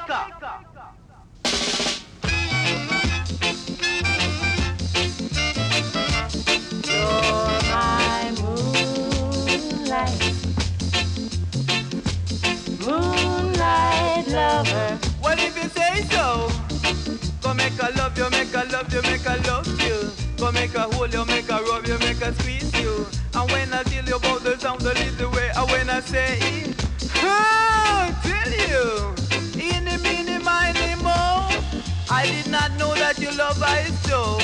You're 6.86 7.60
my 7.70 8.32
moonlight, 8.40 10.22
moonlight 12.80 14.26
lover. 14.28 15.07
Well, 15.22 15.38
if 15.38 15.56
you 15.56 15.68
say 15.70 16.02
so, 16.14 16.48
go 17.42 17.54
make 17.54 17.72
a 17.82 17.90
love 17.96 18.16
you, 18.18 18.28
make 18.30 18.54
a 18.54 18.64
love 18.72 18.92
you, 18.92 19.02
make 19.02 19.26
a 19.26 19.36
love 19.46 19.82
you. 19.82 20.10
Go 20.36 20.52
make 20.52 20.74
a 20.74 20.82
hold 20.82 21.12
you, 21.12 21.24
make 21.26 21.48
a 21.50 21.60
rub 21.62 21.86
you, 21.86 21.98
make 21.98 22.20
a 22.22 22.32
squeeze 22.34 22.72
you. 22.80 23.06
And 23.34 23.50
when 23.50 23.72
I 23.72 23.82
tell 23.82 24.04
you 24.04 24.16
about 24.16 24.42
the 24.42 24.58
sound, 24.58 24.80
the 24.80 24.94
little 24.94 25.30
way, 25.32 25.50
and 25.54 25.70
when 25.70 25.90
I 25.90 26.00
say 26.00 26.38
it, 26.40 26.86
oh, 27.16 28.18
tell 28.22 28.52
you, 28.52 29.14
in 29.60 29.84
the 29.84 29.98
mini, 30.02 30.38
miny, 30.38 30.94
mo. 31.02 31.48
I 32.10 32.24
did 32.26 32.50
not 32.50 32.72
know 32.78 32.94
that 32.94 33.18
you 33.18 33.30
love 33.36 33.62
I 33.62 33.84
so. 34.06 34.38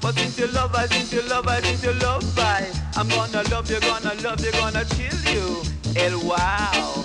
But 0.00 0.14
since 0.16 0.38
you 0.38 0.46
love 0.48 0.74
I, 0.74 0.86
since 0.86 1.12
you 1.12 1.22
love 1.22 1.46
I, 1.46 1.60
since 1.60 1.84
you 1.84 1.92
love 1.94 2.38
I, 2.38 2.70
I'm 2.96 3.08
gonna 3.08 3.42
love 3.50 3.70
you, 3.70 3.80
gonna 3.80 4.14
love 4.22 4.44
you, 4.44 4.52
gonna 4.52 4.84
chill 4.84 5.32
you. 5.32 5.62
El 5.96 6.18
wow. 6.26 7.04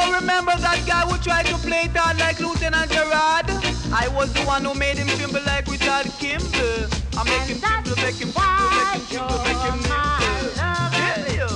So 0.00 0.12
remember 0.14 0.56
that 0.56 0.80
guy 0.86 1.04
who 1.04 1.18
tried 1.18 1.44
to 1.46 1.58
play 1.58 1.84
it 1.84 1.96
out 1.96 2.16
like 2.16 2.40
Lieutenant 2.40 2.90
Gerard? 2.90 3.50
I 3.92 4.08
was 4.16 4.32
the 4.32 4.40
one 4.48 4.64
who 4.64 4.72
made 4.72 4.96
him 4.96 5.08
tremble 5.08 5.42
like 5.44 5.66
Richard 5.68 6.08
Kimball. 6.16 6.88
I 7.18 7.24
make 7.28 7.44
him 7.44 7.60
tremble, 7.60 7.96
make 8.00 8.16
him 8.16 8.32
tremble, 8.32 8.70
make 8.80 8.96
him 8.96 9.04
tremble, 9.12 9.44
make 9.44 9.60
him 9.60 9.76
nimble. 9.84 10.56
Tell 10.56 11.26
you. 11.36 11.52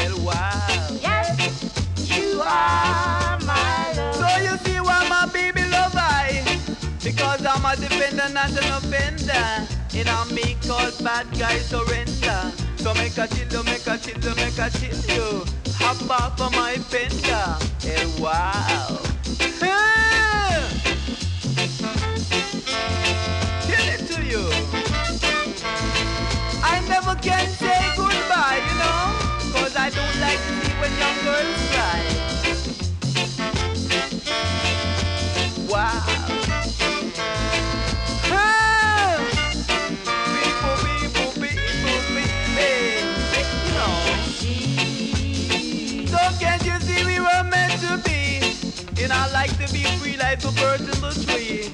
El 0.00 0.24
wow. 0.24 0.88
Yes, 1.04 1.36
you 2.08 2.40
are 2.40 3.36
my 3.44 3.92
love. 3.92 4.16
So 4.16 4.28
you 4.40 4.56
see 4.64 4.80
why 4.80 5.04
my 5.12 5.28
baby 5.28 5.60
love 5.68 5.92
I? 5.92 6.40
Because 7.04 7.44
I'm 7.44 7.60
a 7.60 7.76
defender, 7.76 8.32
not 8.32 8.56
an 8.56 8.72
offender. 8.72 9.68
And 9.92 10.08
I 10.08 10.24
me 10.32 10.56
called 10.64 10.96
bad 11.04 11.28
guy 11.38 11.58
surrender. 11.58 12.40
So 12.76 12.94
make 12.94 13.18
a 13.18 13.28
chill 13.28 13.62
make 13.64 13.86
a 13.86 13.98
chill 13.98 14.34
make 14.36 14.56
a 14.56 14.70
chill 14.72 14.96
you 15.12 15.59
apart 15.82 16.36
from 16.38 16.52
my 16.52 16.74
fender. 16.76 17.56
Wow. 18.20 18.98
It 23.72 24.06
to 24.08 24.22
you. 24.22 24.44
I 26.62 26.84
never 26.88 27.14
can 27.20 27.48
say 27.48 27.80
goodbye, 27.96 28.60
you 28.68 28.76
know, 28.78 29.00
cause 29.52 29.76
I 29.76 29.90
don't 29.90 30.20
like 30.20 30.38
to 30.38 30.52
see 30.60 30.72
when 30.80 30.92
young 30.98 31.24
girls 31.24 31.59
be 49.68 49.84
free 50.00 50.16
like 50.16 50.40
the 50.40 50.52
birds 50.60 50.82
in 50.82 51.00
the 51.00 51.12
tree. 51.26 51.68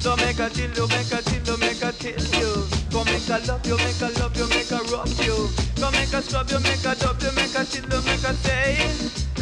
So 0.00 0.16
make 0.16 0.38
a 0.38 0.48
till 0.50 0.70
you, 0.70 0.86
make 0.88 1.12
a 1.12 1.22
till 1.22 1.44
you, 1.44 1.56
make 1.58 1.82
a 1.82 1.92
till 1.92 2.20
you. 2.36 2.66
Go 2.90 3.04
make 3.04 3.28
a 3.28 3.38
love 3.46 3.66
you, 3.66 3.76
make 3.76 4.00
a 4.00 4.08
love 4.20 4.36
you, 4.36 4.48
make 4.48 4.70
a 4.70 4.80
rock 4.92 5.08
you. 5.24 5.48
Go 5.76 5.90
make 5.90 6.12
a 6.12 6.22
scrub 6.22 6.50
you, 6.50 6.60
make 6.60 6.84
a 6.84 6.94
dub 6.94 7.20
you, 7.22 7.32
make 7.32 7.54
a 7.54 7.64
till 7.64 7.84
you, 7.84 8.02
make 8.04 8.24
a 8.24 8.34
say. 8.44 8.88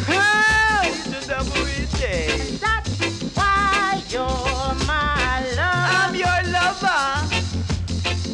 Hey, 0.07 0.89
it's 0.91 1.29
every 1.29 1.85
day. 1.99 2.57
That's 2.59 2.99
why 3.35 4.01
you're 4.09 4.75
my 4.87 5.43
love. 5.55 5.89
I'm 5.99 6.15
your 6.15 6.39
lover. 6.51 7.27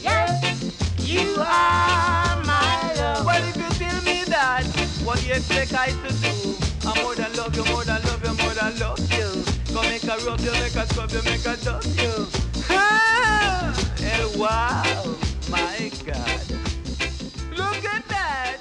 Yes, 0.01 0.41
you 0.99 1.35
are 1.39 2.41
my 2.45 2.93
love. 2.97 3.25
Well, 3.25 3.43
if 3.49 3.57
you 3.57 3.69
tell 3.77 4.01
me 4.03 4.23
that, 4.25 4.65
what 5.03 5.19
do 5.19 5.27
you 5.27 5.33
expect 5.33 5.73
I 5.73 5.89
to 5.89 6.13
do? 6.21 6.32
Rub 10.25 10.39
you, 10.39 10.51
make 10.51 10.71
scrub 10.71 11.11
you, 11.11 11.21
make 11.23 11.43
you. 11.43 12.27
Ah, 12.69 13.75
eh, 13.99 14.37
wow, 14.37 15.15
my 15.49 15.91
God. 16.05 16.41
Look 17.57 17.83
at 17.83 18.07
that. 18.07 18.57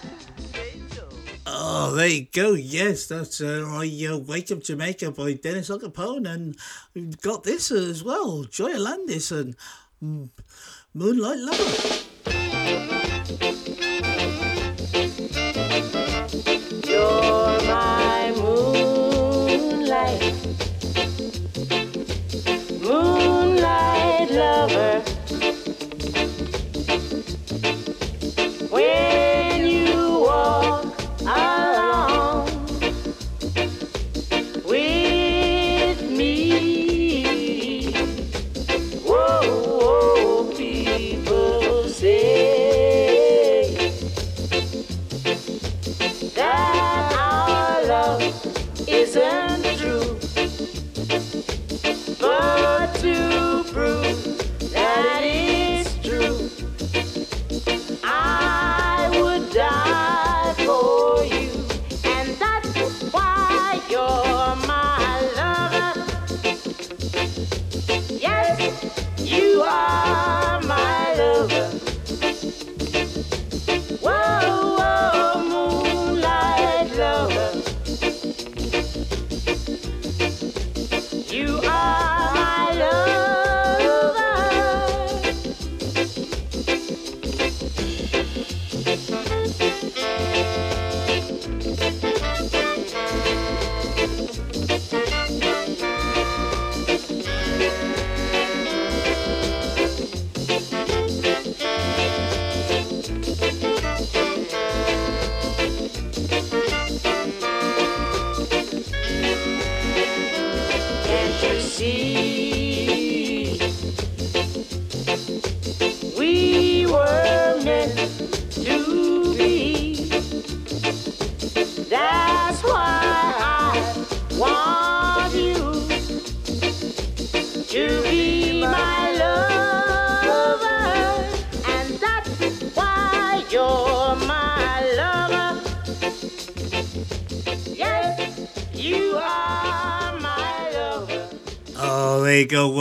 Oh, 1.46 1.94
there 1.94 2.08
you 2.08 2.26
go. 2.32 2.54
Yes, 2.54 3.06
that's 3.06 3.40
uh, 3.40 3.64
I 3.68 3.86
uh, 4.10 4.18
Wake 4.18 4.50
Up 4.50 4.64
Jamaica 4.64 5.12
by 5.12 5.34
Dennis 5.34 5.70
Alcapone, 5.70 6.26
and 6.26 6.56
we've 6.94 7.20
got 7.20 7.44
this 7.44 7.70
as 7.70 8.02
well, 8.02 8.42
Joya 8.42 8.78
Landis 8.78 9.30
and 9.30 9.54
mm, 10.02 10.30
Moonlight 10.94 11.38
Lover. 11.38 12.02
You're 16.88 17.51
lover. 24.32 25.00
When 28.70 29.66
you 29.66 30.20
walk 30.20 30.86
along 31.20 32.46
with 34.64 36.10
me, 36.10 37.92
whoa, 39.04 39.40
whoa, 39.78 40.52
people 40.56 41.88
say 41.88 43.76
that 46.34 47.12
our 47.18 47.84
love 47.86 48.22
isn't 48.88 49.51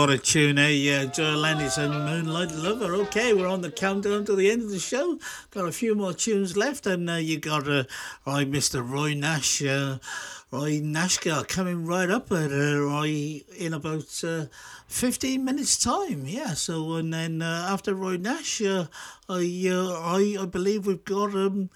What 0.02 0.10
a 0.10 0.18
tune, 0.18 0.58
eh? 0.58 0.70
Yeah, 0.70 1.06
Joya 1.06 1.38
Landis 1.38 1.78
and 1.78 1.94
Moonlight 1.94 2.52
Lover. 2.54 2.96
Okay, 3.04 3.36
we're 3.36 3.46
on 3.46 3.62
the 3.62 3.70
countdown 3.70 4.26
to 4.26 4.36
the 4.36 4.50
end 4.50 4.64
of 4.64 4.72
the 4.72 4.80
show. 4.80 5.20
Got 5.52 5.68
a 5.68 5.72
few 5.72 5.94
more 5.94 6.12
tunes 6.12 6.58
left, 6.58 6.88
and 6.88 7.08
uh, 7.08 7.18
you 7.18 7.40
got 7.40 7.68
uh, 7.68 7.84
Mr. 8.26 8.82
Roy 8.82 9.14
Nash, 9.14 9.64
uh, 9.64 10.00
Roy 10.50 10.80
Nashgar 10.82 11.48
coming 11.48 11.86
right 11.86 12.10
up 12.10 12.32
at 12.32 12.52
uh, 12.52 12.80
Roy 12.80 13.44
in 13.56 13.76
about 13.76 14.24
uh, 14.24 14.46
15 14.92 15.44
minutes' 15.46 15.78
time. 15.78 16.26
Yeah, 16.28 16.54
so 16.54 16.96
and 16.96 17.14
then 17.14 17.42
uh, 17.42 17.68
after 17.70 17.96
Roy 17.96 18.18
Nash, 18.18 18.62
uh, 18.62 18.88
I, 19.30 19.70
uh, 19.72 19.94
I 20.00 20.38
I 20.42 20.46
believe 20.46 20.86
we've 20.86 21.04
got 21.06 21.34
um, 21.34 21.70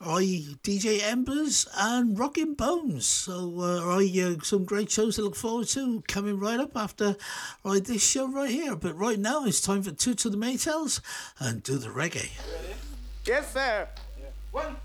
I 0.00 0.56
DJ 0.64 1.02
Embers 1.02 1.68
and 1.76 2.18
Rockin' 2.18 2.54
Bones. 2.54 3.06
So 3.06 3.60
uh, 3.60 3.98
I 3.98 4.10
uh, 4.20 4.42
some 4.42 4.64
great 4.64 4.90
shows 4.90 5.16
to 5.16 5.22
look 5.22 5.36
forward 5.36 5.68
to 5.68 6.02
coming 6.08 6.40
right 6.40 6.58
up 6.58 6.76
after 6.76 7.16
right 7.62 7.84
this 7.84 8.02
show 8.02 8.26
right 8.26 8.50
here. 8.50 8.74
But 8.74 8.96
right 8.96 9.18
now 9.18 9.44
it's 9.44 9.60
time 9.60 9.82
for 9.82 9.92
two 9.92 10.14
to 10.14 10.30
the 10.30 10.38
Maytals 10.38 11.00
and 11.38 11.62
do 11.62 11.76
the 11.76 11.88
reggae. 11.88 12.30
Yes, 13.26 13.52
sir. 13.52 13.86
One, 14.50 14.76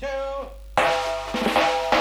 two. 0.00 1.93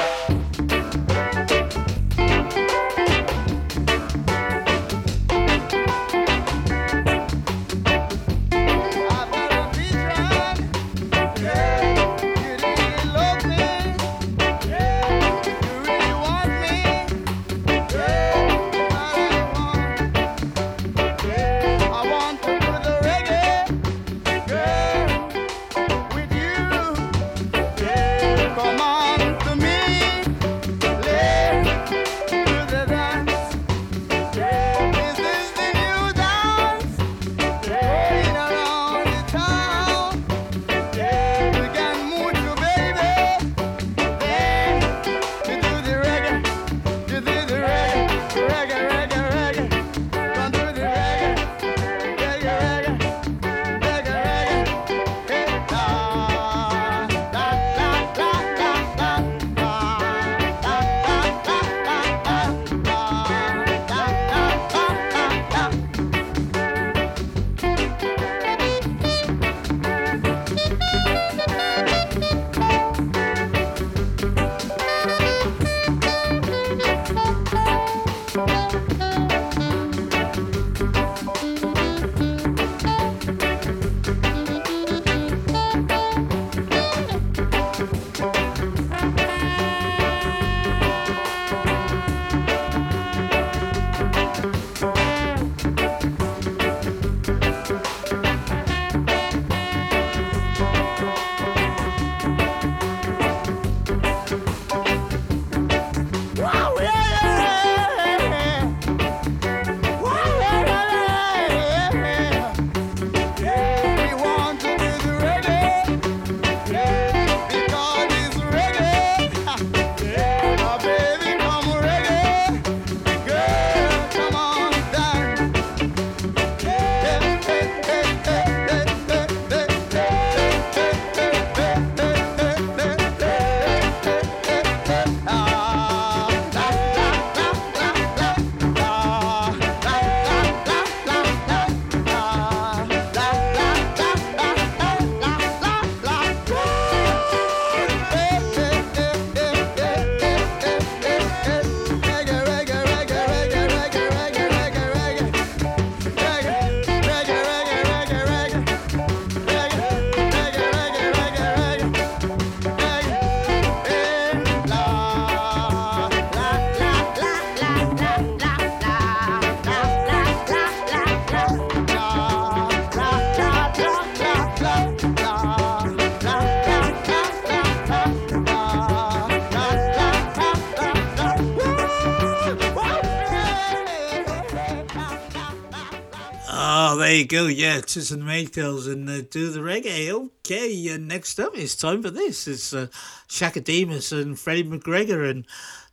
Go. 187.33 187.47
Yeah, 187.47 187.81
Toots 187.81 188.11
and 188.11 188.21
Maytals 188.21 188.87
and 188.87 189.09
uh, 189.09 189.21
do 189.21 189.49
the 189.49 189.61
reggae. 189.61 190.11
Okay, 190.11 190.93
uh, 190.93 190.97
next 190.97 191.39
up, 191.39 191.57
it's 191.57 191.73
time 191.73 192.03
for 192.03 192.11
this. 192.11 192.47
It's 192.47 192.75
uh, 192.75 192.89
Chaka 193.27 193.59
Demus 193.59 194.11
and 194.11 194.37
Freddie 194.37 194.65
McGregor 194.65 195.27
and 195.27 195.43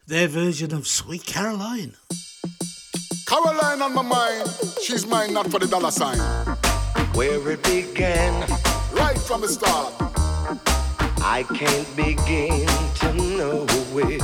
their 0.07 0.29
version 0.29 0.75
of 0.75 0.87
Sweet 0.87 1.25
Caroline. 1.25 1.95
Caroline 3.27 3.81
on 3.81 3.95
my 3.95 4.03
mind, 4.03 4.51
she's 4.83 5.07
mine 5.07 5.33
not 5.33 5.51
for 5.51 5.59
the 5.59 5.67
dollar 5.67 5.91
sign. 5.91 6.19
Where 7.15 7.51
it 7.53 7.63
began, 7.63 8.47
Right 8.93 9.17
from 9.19 9.41
the 9.41 9.49
start, 9.49 9.95
I 11.23 11.47
can't 11.55 11.97
begin 11.97 12.67
to 12.97 13.15
know 13.15 13.65
it, 13.97 14.21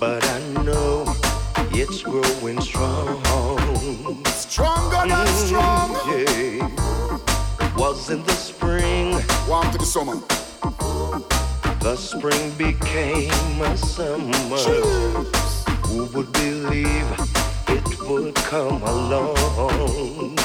but 0.00 0.24
I 0.24 0.62
know 0.64 1.04
it's 1.70 2.00
growing 2.02 2.62
strong. 2.62 3.61
Stronger 4.26 5.08
than 5.08 5.26
strong. 5.26 5.90
Yeah. 6.06 6.68
Was 7.76 8.10
in 8.10 8.22
the 8.22 8.32
spring, 8.32 9.20
Warm 9.48 9.70
to 9.72 9.78
the 9.78 9.84
summer. 9.86 10.16
the 11.80 11.96
spring 11.96 12.52
became 12.56 13.60
a 13.60 13.76
summer. 13.76 14.36
Who 15.86 16.04
would 16.14 16.32
believe 16.32 17.06
it 17.68 18.00
would 18.08 18.34
come 18.36 18.82
along? 18.82 20.41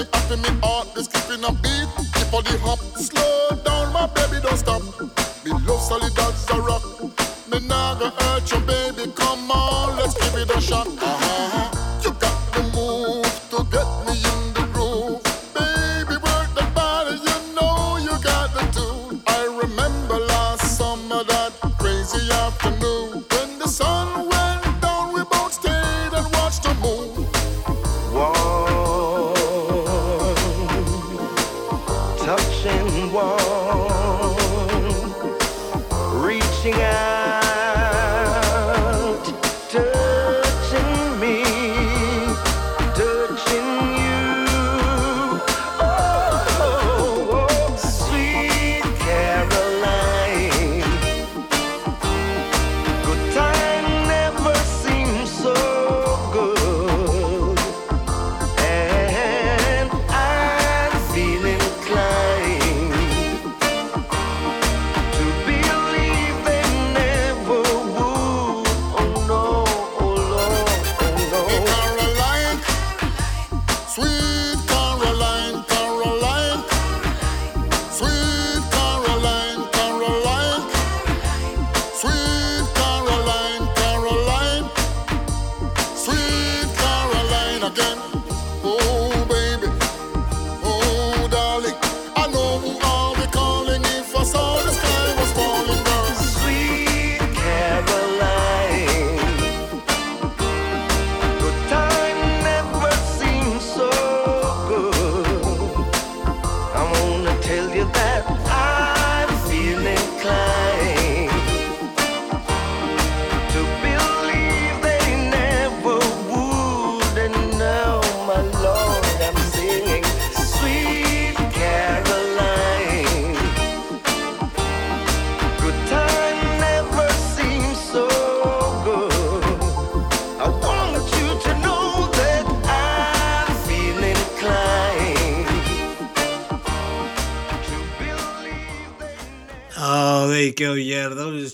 Me 0.00 0.06
happy, 0.12 0.36
me 0.36 0.60
heart 0.62 0.88
is 0.96 1.06
skipping 1.06 1.44
a 1.44 1.52
beat. 1.52 1.88
Keep 2.14 2.32
on 2.32 2.44
the 2.44 2.58
hop, 2.62 2.78
slow 2.96 3.48
down, 3.64 3.92
my 3.92 4.06
baby, 4.06 4.40
don't 4.42 4.56
stop. 4.56 4.82
Me 5.44 5.52
love 5.66 5.80
solid 5.80 6.18
as 6.18 6.48
a 6.50 6.60
rock. 6.60 6.82
Me 7.50 7.58
nah 7.66 7.98
go 7.98 8.10
hurt 8.10 8.50
you, 8.50 8.60
baby. 8.60 9.10
Come 9.12 9.50
on, 9.50 9.96
let's 9.96 10.14
give 10.14 10.40
it 10.40 10.56
a 10.56 10.60
shot. 10.60 10.88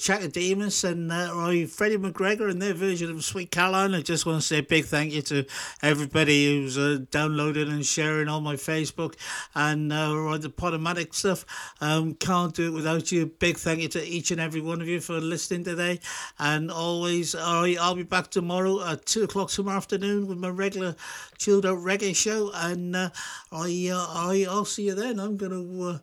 Chaka 0.07 0.29
Demus 0.29 0.85
and 0.85 1.11
uh, 1.11 1.67
Freddie 1.67 1.97
McGregor 1.97 2.49
and 2.49 2.63
their 2.63 2.75
version 2.75 3.11
of 3.11 3.25
Sweet 3.25 3.51
Caroline. 3.51 3.93
I 3.93 4.03
just 4.03 4.25
want 4.25 4.41
to 4.41 4.47
say 4.47 4.59
a 4.59 4.63
big 4.63 4.85
thank 4.85 5.13
you 5.13 5.21
to 5.23 5.45
everybody 5.83 6.47
who's 6.47 6.79
uh, 6.79 7.01
downloading 7.11 7.69
and 7.73 7.85
sharing 7.85 8.29
on 8.29 8.45
my 8.45 8.55
Facebook 8.55 9.17
and 9.57 9.93
uh, 9.93 10.39
the 10.39 10.49
Podomatic 10.49 11.13
stuff. 11.13 11.45
Um, 11.81 12.15
can't 12.15 12.55
do 12.55 12.69
it 12.69 12.71
without 12.71 13.11
you. 13.11 13.27
Big 13.27 13.57
thank 13.57 13.81
you 13.81 13.89
to 13.89 14.07
each 14.07 14.31
and 14.31 14.41
every 14.41 14.61
one 14.61 14.81
of 14.81 14.87
you 14.87 15.01
for 15.01 15.15
listening 15.15 15.65
today. 15.65 15.99
And 16.39 16.71
always, 16.71 17.35
I'll 17.35 17.97
be 17.97 18.05
back 18.05 18.31
tomorrow 18.31 18.87
at 18.87 19.07
2 19.07 19.25
o'clock 19.25 19.51
tomorrow 19.51 19.77
afternoon 19.77 20.29
with 20.29 20.39
my 20.39 20.51
regular 20.51 20.95
chilled 21.37 21.67
out 21.67 21.79
reggae 21.79 22.15
show. 22.15 22.53
And 22.55 22.95
uh, 22.95 23.11
I, 23.51 23.91
uh, 23.93 24.07
I, 24.09 24.47
I'll 24.49 24.67
see 24.67 24.85
you 24.87 24.95
then. 24.95 25.19
I'm 25.19 25.37
going 25.37 25.51
to. 25.51 25.83
Uh, 25.83 25.99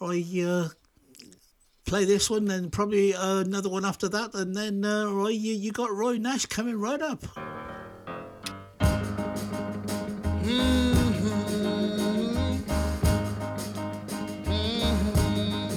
I, 0.00 0.44
uh, 0.46 0.68
play 1.88 2.04
this 2.04 2.28
one, 2.28 2.44
then 2.44 2.68
probably 2.68 3.14
uh, 3.14 3.38
another 3.38 3.70
one 3.70 3.82
after 3.82 4.10
that, 4.10 4.34
and 4.34 4.54
then 4.54 4.84
uh, 4.84 5.06
Roy, 5.06 5.28
you, 5.28 5.54
you 5.54 5.72
got 5.72 5.90
Roy 5.90 6.18
Nash 6.18 6.44
coming 6.44 6.78
right 6.78 7.00
up. 7.00 7.24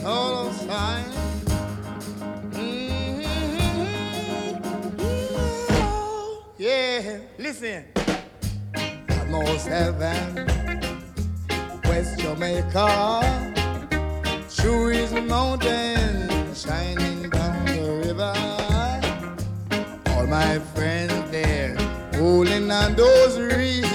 On, 0.03 0.53
sign. 0.53 1.05
Yeah, 6.57 7.19
listen. 7.37 7.85
Almost 9.31 9.67
heaven, 9.67 10.45
West 11.85 12.19
Jamaica. 12.19 13.47
True 14.53 14.89
is 14.89 15.13
mountain 15.13 16.00
shining 16.65 17.27
down 17.29 17.65
the 17.65 17.81
river. 18.05 18.33
All 20.11 20.27
my 20.27 20.59
friends 20.75 21.31
there 21.31 21.75
holding 22.13 22.69
on 22.69 22.95
those 22.95 23.39
reeds. 23.39 23.90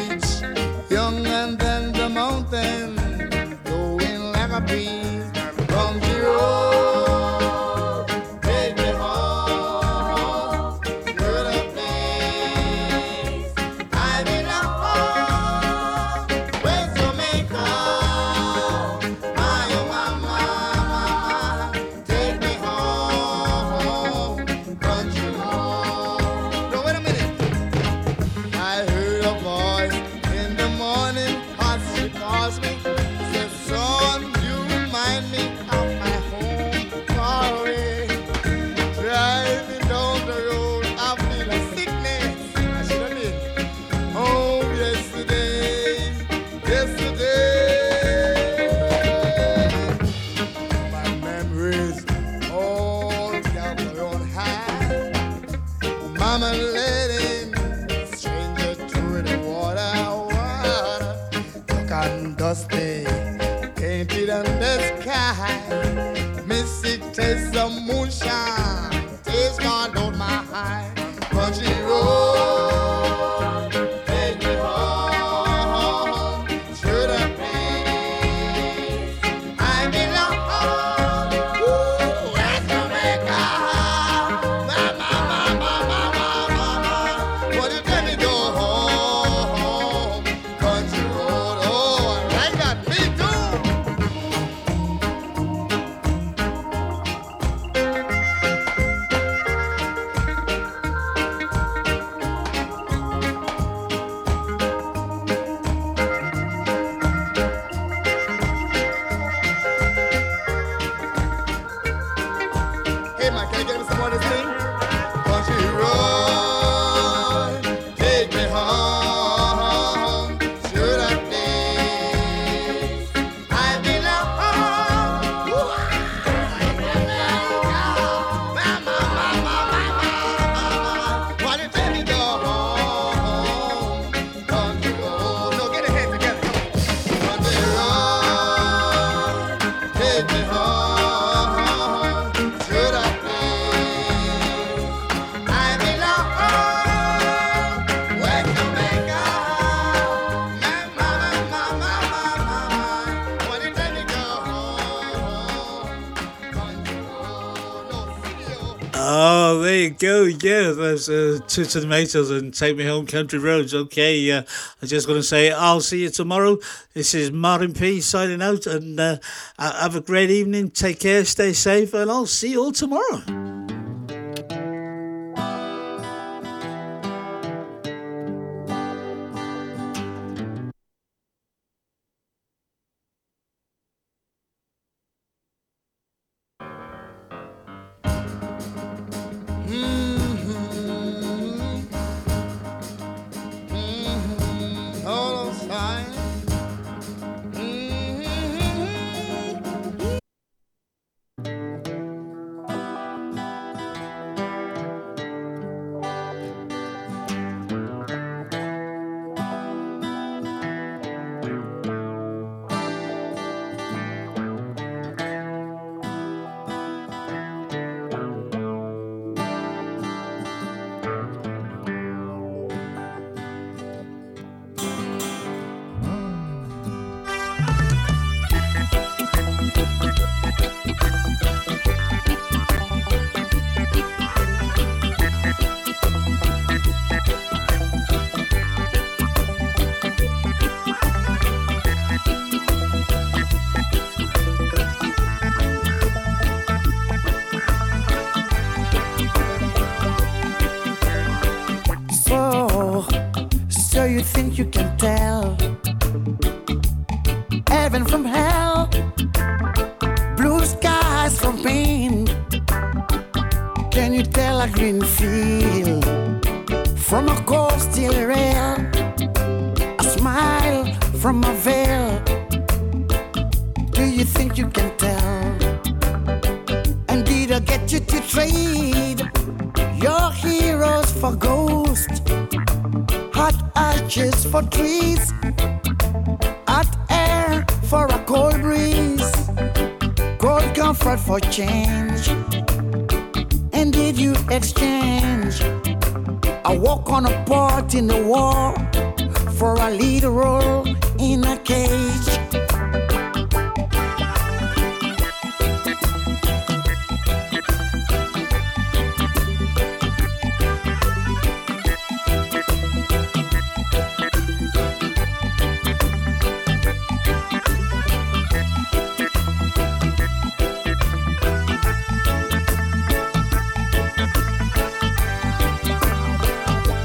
uh, 160.97 161.39
to, 161.47 161.65
to 161.65 161.65
the 161.65 161.81
Tomatoes 161.83 162.31
and 162.31 162.53
Take 162.53 162.77
Me 162.77 162.85
Home 162.85 163.07
Country 163.07 163.39
Roads. 163.39 163.75
Okay, 163.75 164.33
uh, 164.33 164.43
I'm 164.81 164.89
just 164.89 165.07
going 165.07 165.19
to 165.19 165.23
say 165.23 165.53
I'll 165.53 165.81
see 165.81 166.03
you 166.03 166.11
tomorrow. 166.11 166.59
This 166.95 167.15
is 167.15 167.31
Martyn 167.31 167.75
P 167.75 168.01
signing 168.01 168.43
out 168.43 168.67
and 168.67 168.99
uh, 168.99 169.19
have 169.59 169.95
a 169.95 170.01
great 170.01 170.31
evening. 170.31 170.71
Take 170.71 171.01
care, 171.01 171.25
stay 171.25 171.53
safe, 171.53 171.95
and 171.95 172.11
I'll 172.11 172.27
see 172.27 172.53
you 172.53 172.63
all 172.65 172.73
tomorrow. 172.73 173.66